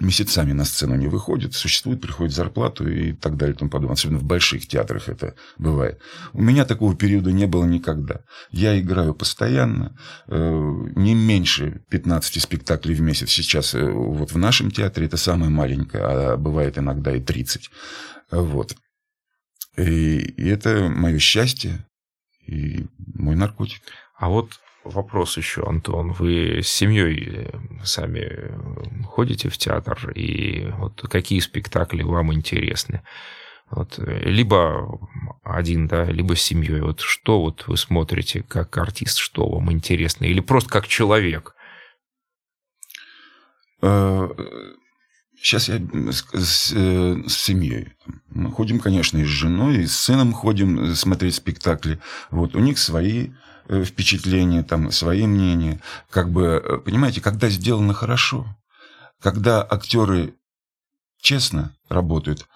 месяцами 0.00 0.52
на 0.52 0.64
сцену 0.64 0.96
не 0.96 1.06
выходят, 1.06 1.54
существует, 1.54 2.00
приходит 2.00 2.34
зарплату 2.34 2.88
и 2.88 3.12
так 3.12 3.36
далее 3.36 3.54
и 3.54 3.58
тому 3.58 3.70
подобное. 3.70 3.94
Особенно 3.94 4.18
в 4.18 4.24
больших 4.24 4.66
театрах 4.66 5.08
это 5.08 5.36
бывает. 5.58 6.00
У 6.32 6.42
меня 6.42 6.64
такого 6.64 6.96
периода 6.96 7.30
не 7.30 7.46
было 7.46 7.64
никогда. 7.64 8.22
Я 8.50 8.78
играю 8.78 9.14
постоянно, 9.14 9.96
э, 10.26 10.60
не 10.96 11.14
меньше 11.14 11.82
15 11.90 12.42
спектаклей 12.42 12.94
в 12.94 13.00
месяц. 13.00 13.30
Сейчас 13.30 13.74
э, 13.74 13.88
вот 13.88 14.32
в 14.32 14.38
нашем 14.38 14.72
театре 14.72 15.06
это 15.06 15.16
самое 15.16 15.50
маленькое, 15.50 16.04
а 16.04 16.36
бывает 16.36 16.78
иногда 16.78 17.14
и 17.14 17.20
30. 17.20 17.70
Вот. 18.32 18.74
И, 19.76 20.18
и 20.18 20.48
это 20.48 20.88
мое 20.88 21.18
счастье 21.18 21.86
и 22.46 22.86
мой 23.14 23.34
наркотик. 23.34 23.82
А 24.16 24.28
вот 24.28 24.60
вопрос 24.84 25.36
еще, 25.36 25.64
Антон. 25.66 26.12
Вы 26.12 26.60
с 26.62 26.68
семьей 26.68 27.48
э, 27.48 27.50
сами 27.82 28.52
ходите 29.04 29.48
в 29.48 29.58
театр, 29.58 30.10
и 30.14 30.68
вот 30.78 31.00
какие 31.02 31.40
спектакли 31.40 32.02
вам 32.02 32.32
интересны? 32.32 33.02
Вот, 33.70 33.98
либо 33.98 35.00
один, 35.42 35.88
да, 35.88 36.04
либо 36.04 36.36
с 36.36 36.42
семьей. 36.42 36.80
Вот 36.80 37.00
что 37.00 37.40
вот 37.40 37.64
вы 37.66 37.76
смотрите 37.76 38.42
как 38.42 38.76
артист, 38.76 39.18
что 39.18 39.48
вам 39.48 39.72
интересно? 39.72 40.26
Или 40.26 40.40
просто 40.40 40.70
как 40.70 40.86
человек? 40.86 41.56
Сейчас 45.36 45.68
я 45.68 45.78
с, 46.10 46.24
с, 46.32 46.72
э, 46.74 47.22
с 47.26 47.36
семьей. 47.36 47.92
Мы 48.30 48.50
ходим, 48.50 48.78
конечно, 48.78 49.18
и 49.18 49.24
с 49.24 49.28
женой, 49.28 49.82
и 49.82 49.86
с 49.86 49.96
сыном 49.96 50.32
ходим 50.32 50.80
э, 50.80 50.94
смотреть 50.94 51.34
спектакли. 51.34 52.00
Вот 52.30 52.54
у 52.54 52.60
них 52.60 52.78
свои 52.78 53.30
э, 53.68 53.84
впечатления, 53.84 54.62
там 54.62 54.90
свои 54.90 55.26
мнения. 55.26 55.80
Как 56.08 56.30
бы, 56.30 56.82
понимаете, 56.84 57.20
когда 57.20 57.48
сделано 57.48 57.92
хорошо, 57.92 58.46
когда 59.20 59.62
актеры 59.62 60.34
честно 61.20 61.74
работают, 61.88 62.46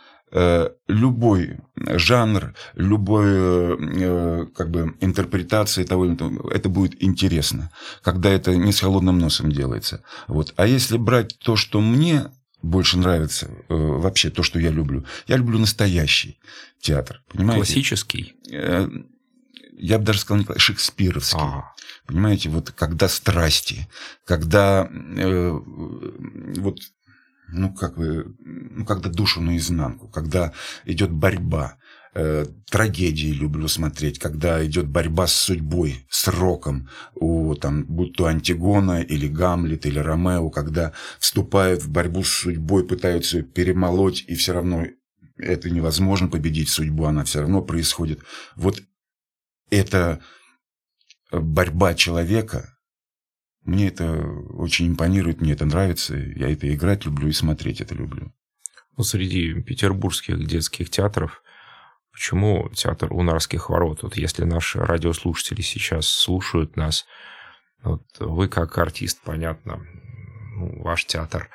любой 0.89 1.57
жанр, 1.75 2.53
любой 2.75 4.47
как 4.53 4.71
бы 4.71 4.95
интерпретация 5.01 5.87
того, 5.87 6.05
это 6.51 6.69
будет 6.69 7.03
интересно, 7.03 7.71
когда 8.03 8.29
это 8.29 8.55
не 8.55 8.73
с 8.73 8.81
холодным 8.81 9.19
носом 9.19 9.51
делается. 9.51 10.05
Вот. 10.27 10.53
А 10.57 10.67
если 10.67 10.99
брать 10.99 11.39
то, 11.39 11.57
что 11.57 11.81
мне 11.81 12.31
больше 12.63 12.99
нравится 12.99 13.47
э, 13.47 13.75
вообще 13.75 14.31
то, 14.31 14.43
что 14.43 14.59
я 14.59 14.71
люблю. 14.71 15.05
Я 15.27 15.37
люблю 15.37 15.59
настоящий 15.59 16.39
театр, 16.81 17.23
понимаете? 17.29 17.65
Классический? 17.65 18.35
Э, 18.51 18.89
я 19.77 19.99
бы 19.99 20.05
даже 20.05 20.21
сказал, 20.21 20.45
не 20.45 20.59
шекспировский. 20.59 21.41
А. 21.41 21.73
Понимаете, 22.07 22.49
вот 22.49 22.71
когда 22.71 23.09
страсти, 23.09 23.89
когда 24.25 24.89
э, 24.91 25.51
вот 26.57 26.81
ну, 27.51 27.73
как 27.73 27.97
бы, 27.97 28.35
ну, 28.41 28.85
когда 28.85 29.09
душу 29.09 29.41
наизнанку, 29.41 30.09
когда 30.09 30.53
идет 30.85 31.11
борьба, 31.11 31.77
э, 32.19 32.47
трагедии 32.69 33.29
люблю 33.29 33.69
смотреть, 33.69 34.19
когда 34.19 34.65
идет 34.67 34.89
борьба 34.89 35.29
с 35.29 35.35
судьбой, 35.35 36.05
с 36.11 36.27
роком, 36.27 36.89
у, 37.15 37.55
там, 37.55 37.85
будь 37.85 38.15
то 38.15 38.27
Антигона 38.27 39.03
или 39.03 39.29
Гамлет 39.29 39.87
или 39.87 40.01
Ромео, 40.01 40.51
когда 40.51 40.93
вступают 41.21 41.83
в 41.83 41.91
борьбу 41.91 42.25
с 42.25 42.29
судьбой, 42.29 42.85
пытаются 42.85 43.43
перемолоть, 43.43 44.25
и 44.27 44.35
все 44.35 44.53
равно 44.53 44.85
это 45.37 45.71
невозможно 45.71 46.27
победить 46.27 46.69
судьбу, 46.69 47.05
она 47.05 47.23
все 47.23 47.41
равно 47.41 47.63
происходит. 47.63 48.21
Вот 48.57 48.83
это 49.71 50.21
борьба 51.31 51.95
человека, 51.95 52.77
мне 53.63 53.89
это 53.89 54.27
очень 54.55 54.89
импонирует, 54.89 55.41
мне 55.41 55.53
это 55.53 55.67
нравится, 55.67 56.17
я 56.17 56.51
это 56.51 56.75
играть 56.75 57.05
люблю 57.05 57.29
и 57.29 57.33
смотреть 57.33 57.81
это 57.81 57.95
люблю. 57.95 58.33
Ну, 58.97 59.05
среди 59.05 59.63
петербургских 59.63 60.45
детских 60.45 60.91
театров 60.91 61.43
Почему 62.19 62.69
театр 62.71 63.13
Унарских 63.13 63.71
ворот? 63.71 64.03
Вот 64.03 64.17
если 64.17 64.43
наши 64.43 64.81
радиослушатели 64.81 65.61
сейчас 65.61 66.09
слушают 66.09 66.75
нас, 66.75 67.07
вот 67.85 68.03
вы 68.19 68.49
как 68.49 68.77
артист, 68.77 69.21
понятно, 69.23 69.87
ну, 70.57 70.83
ваш 70.83 71.07
театр, 71.07 71.49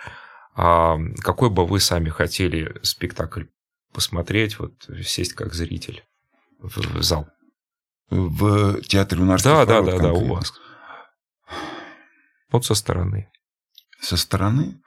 а 0.55 0.97
какой 1.21 1.49
бы 1.49 1.65
вы 1.65 1.81
сами 1.81 2.07
хотели 2.07 2.79
спектакль 2.81 3.43
посмотреть, 3.91 4.57
вот 4.57 4.71
сесть 5.03 5.33
как 5.33 5.53
зритель 5.53 6.05
в, 6.59 6.77
в 6.77 7.03
зал? 7.03 7.27
В 8.09 8.81
театре 8.83 9.21
Унарских 9.21 9.51
да, 9.51 9.65
ворот? 9.65 9.85
Да, 9.85 9.97
да, 9.97 9.99
да, 10.01 10.13
у 10.13 10.27
вас. 10.27 10.53
Вот 12.53 12.63
со 12.63 12.73
стороны. 12.73 13.29
Со 13.99 14.15
стороны 14.15 14.81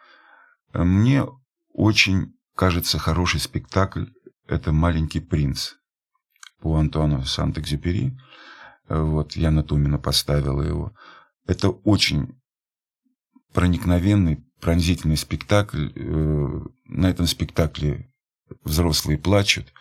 мне 0.72 1.26
очень 1.74 2.32
кажется 2.54 2.98
хороший 2.98 3.40
спектакль 3.40 4.06
это 4.48 4.72
«Маленький 4.72 5.20
принц» 5.20 5.74
по 6.60 6.76
Антуану 6.76 7.24
Сант-Экзюпери. 7.24 8.18
Вот, 8.88 9.32
Яна 9.36 9.62
Тумина 9.62 9.98
поставила 9.98 10.62
его. 10.62 10.92
Это 11.46 11.70
очень 11.70 12.40
проникновенный, 13.52 14.44
пронзительный 14.60 15.16
спектакль. 15.16 15.90
Э, 15.94 16.60
на 16.84 17.06
этом 17.06 17.26
спектакле 17.26 18.12
взрослые 18.64 19.18
плачут. 19.18 19.72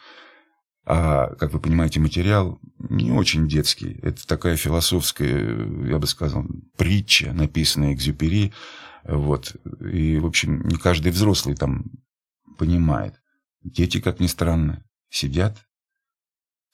А, 0.87 1.33
как 1.35 1.53
вы 1.53 1.59
понимаете, 1.59 1.99
материал 1.99 2.59
не 2.77 3.11
очень 3.11 3.47
детский. 3.47 3.99
Это 4.03 4.25
такая 4.27 4.55
философская, 4.55 5.67
я 5.87 5.97
бы 5.97 6.05
сказал, 6.05 6.45
притча, 6.77 7.33
написанная 7.33 7.93
Экзюпери. 7.93 8.53
Вот. 9.03 9.55
И, 9.81 10.19
в 10.19 10.25
общем, 10.25 10.61
не 10.67 10.77
каждый 10.77 11.11
взрослый 11.11 11.55
там 11.55 11.85
понимает. 12.57 13.15
Дети, 13.65 13.99
как 13.99 14.19
ни 14.19 14.27
странно, 14.27 14.85
сидят, 15.09 15.57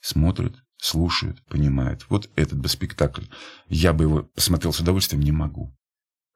смотрят, 0.02 0.58
слушают, 0.78 1.42
понимают. 1.46 2.06
Вот 2.10 2.30
этот 2.36 2.60
бы 2.60 2.68
спектакль. 2.68 3.24
Я 3.70 3.94
бы 3.94 4.04
его 4.04 4.24
посмотрел 4.24 4.74
с 4.74 4.82
удовольствием, 4.82 5.24
не 5.24 5.32
могу. 5.32 5.74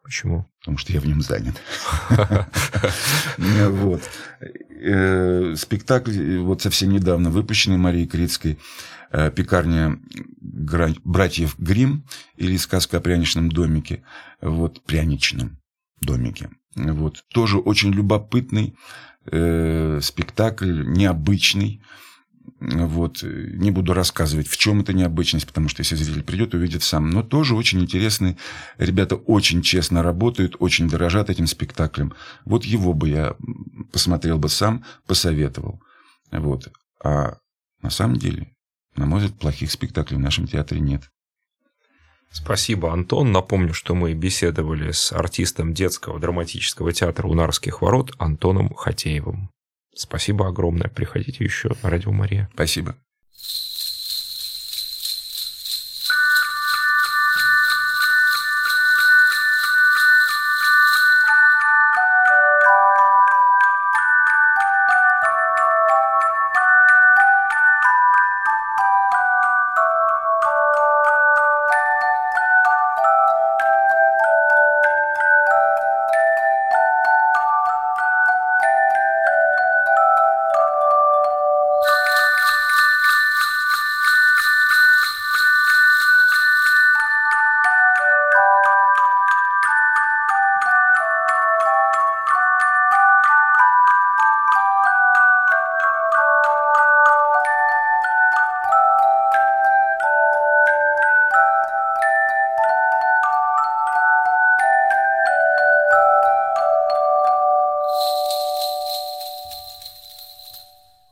Почему? 0.02 0.50
Потому 0.62 0.78
что 0.78 0.94
я 0.94 1.02
в 1.02 1.06
нем 1.06 1.22
занят. 1.22 1.62
Вот. 3.38 4.02
Э, 4.70 5.56
спектакль 5.58 6.38
вот 6.38 6.62
совсем 6.62 6.92
недавно 6.92 7.32
выпущенный 7.32 7.78
Марией 7.78 8.08
Крицкой 8.08 8.58
э, 9.12 9.32
«Пекарня 9.32 10.00
братьев 10.40 11.60
Грим» 11.60 12.06
или 12.38 12.56
«Сказка 12.56 12.98
о 12.98 13.02
пряничном 13.02 13.50
домике». 13.50 14.04
Вот, 14.40 14.82
пряничном 14.86 15.60
домике. 16.00 16.50
Вот. 16.76 17.26
Тоже 17.34 17.58
очень 17.58 17.92
любопытный, 17.92 18.78
э, 19.32 20.00
спектакль 20.02 20.84
необычный. 20.86 21.82
Вот. 22.60 23.24
Не 23.24 23.72
буду 23.72 23.94
рассказывать, 23.94 24.48
в 24.48 24.58
чем 24.58 24.82
это 24.82 24.94
необычность, 24.94 25.48
потому 25.48 25.68
что 25.70 25.82
если 25.82 25.96
зритель 25.96 26.24
придет, 26.24 26.54
увидит 26.54 26.84
сам. 26.84 27.10
Но 27.10 27.24
тоже 27.24 27.56
очень 27.56 27.82
интересный. 27.82 28.38
Ребята 28.78 29.16
очень 29.16 29.62
честно 29.62 30.04
работают, 30.04 30.56
очень 30.60 30.88
дорожат 30.88 31.30
этим 31.30 31.48
спектаклем. 31.48 32.14
Вот 32.46 32.64
его 32.64 32.94
бы 32.94 33.10
я 33.10 33.36
посмотрел 33.92 34.38
бы 34.38 34.50
сам, 34.50 34.84
посоветовал. 35.06 35.82
Вот. 36.32 36.72
А 37.04 37.38
на 37.82 37.90
самом 37.90 38.18
деле, 38.18 38.54
на 38.96 39.06
мой 39.06 39.20
взгляд, 39.20 39.40
плохих 39.40 39.72
спектаклей 39.72 40.18
в 40.18 40.22
нашем 40.22 40.48
театре 40.48 40.80
нет. 40.80 41.12
Спасибо, 42.32 42.92
Антон. 42.92 43.32
Напомню, 43.32 43.74
что 43.74 43.96
мы 43.96 44.14
беседовали 44.14 44.92
с 44.92 45.12
артистом 45.12 45.74
детского 45.74 46.20
драматического 46.20 46.92
театра 46.92 47.28
«Унарских 47.28 47.82
ворот» 47.82 48.14
Антоном 48.18 48.74
Хатеевым. 48.74 49.50
Спасибо 49.96 50.48
огромное. 50.48 50.90
Приходите 50.90 51.44
еще 51.44 51.72
на 51.82 51.90
Радио 51.90 52.12
Мария. 52.12 52.50
Спасибо. 52.54 52.96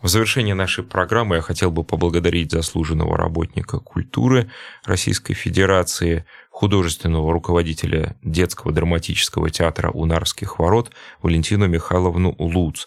В 0.03 0.09
завершение 0.09 0.53
нашей 0.53 0.83
программы 0.83 1.37
я 1.37 1.41
хотел 1.41 1.71
бы 1.71 1.85
поблагодарить 1.85 2.51
заслуженного 2.51 3.15
работника 3.15 3.79
культуры 3.79 4.51
Российской 4.83 5.33
Федерации, 5.33 6.25
художественного 6.49 7.31
руководителя 7.31 8.17
детского 8.21 8.73
драматического 8.73 9.49
театра 9.49 9.91
«Унарских 9.91 10.59
ворот» 10.59 10.91
Валентину 11.21 11.67
Михайловну 11.67 12.35
Луц. 12.37 12.85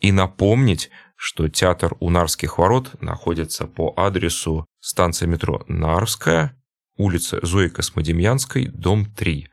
И 0.00 0.10
напомнить, 0.10 0.90
что 1.14 1.48
театр 1.48 1.94
«Унарских 2.00 2.58
ворот» 2.58 3.00
находится 3.00 3.68
по 3.68 3.94
адресу 3.96 4.66
станция 4.80 5.28
метро 5.28 5.62
Нарвская, 5.68 6.60
улица 6.96 7.38
Зои 7.46 7.68
Космодемьянской, 7.68 8.66
дом 8.66 9.06
3. 9.06 9.48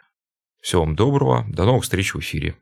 Всего 0.62 0.82
вам 0.82 0.96
доброго, 0.96 1.46
до 1.48 1.66
новых 1.66 1.84
встреч 1.84 2.16
в 2.16 2.20
эфире. 2.22 2.56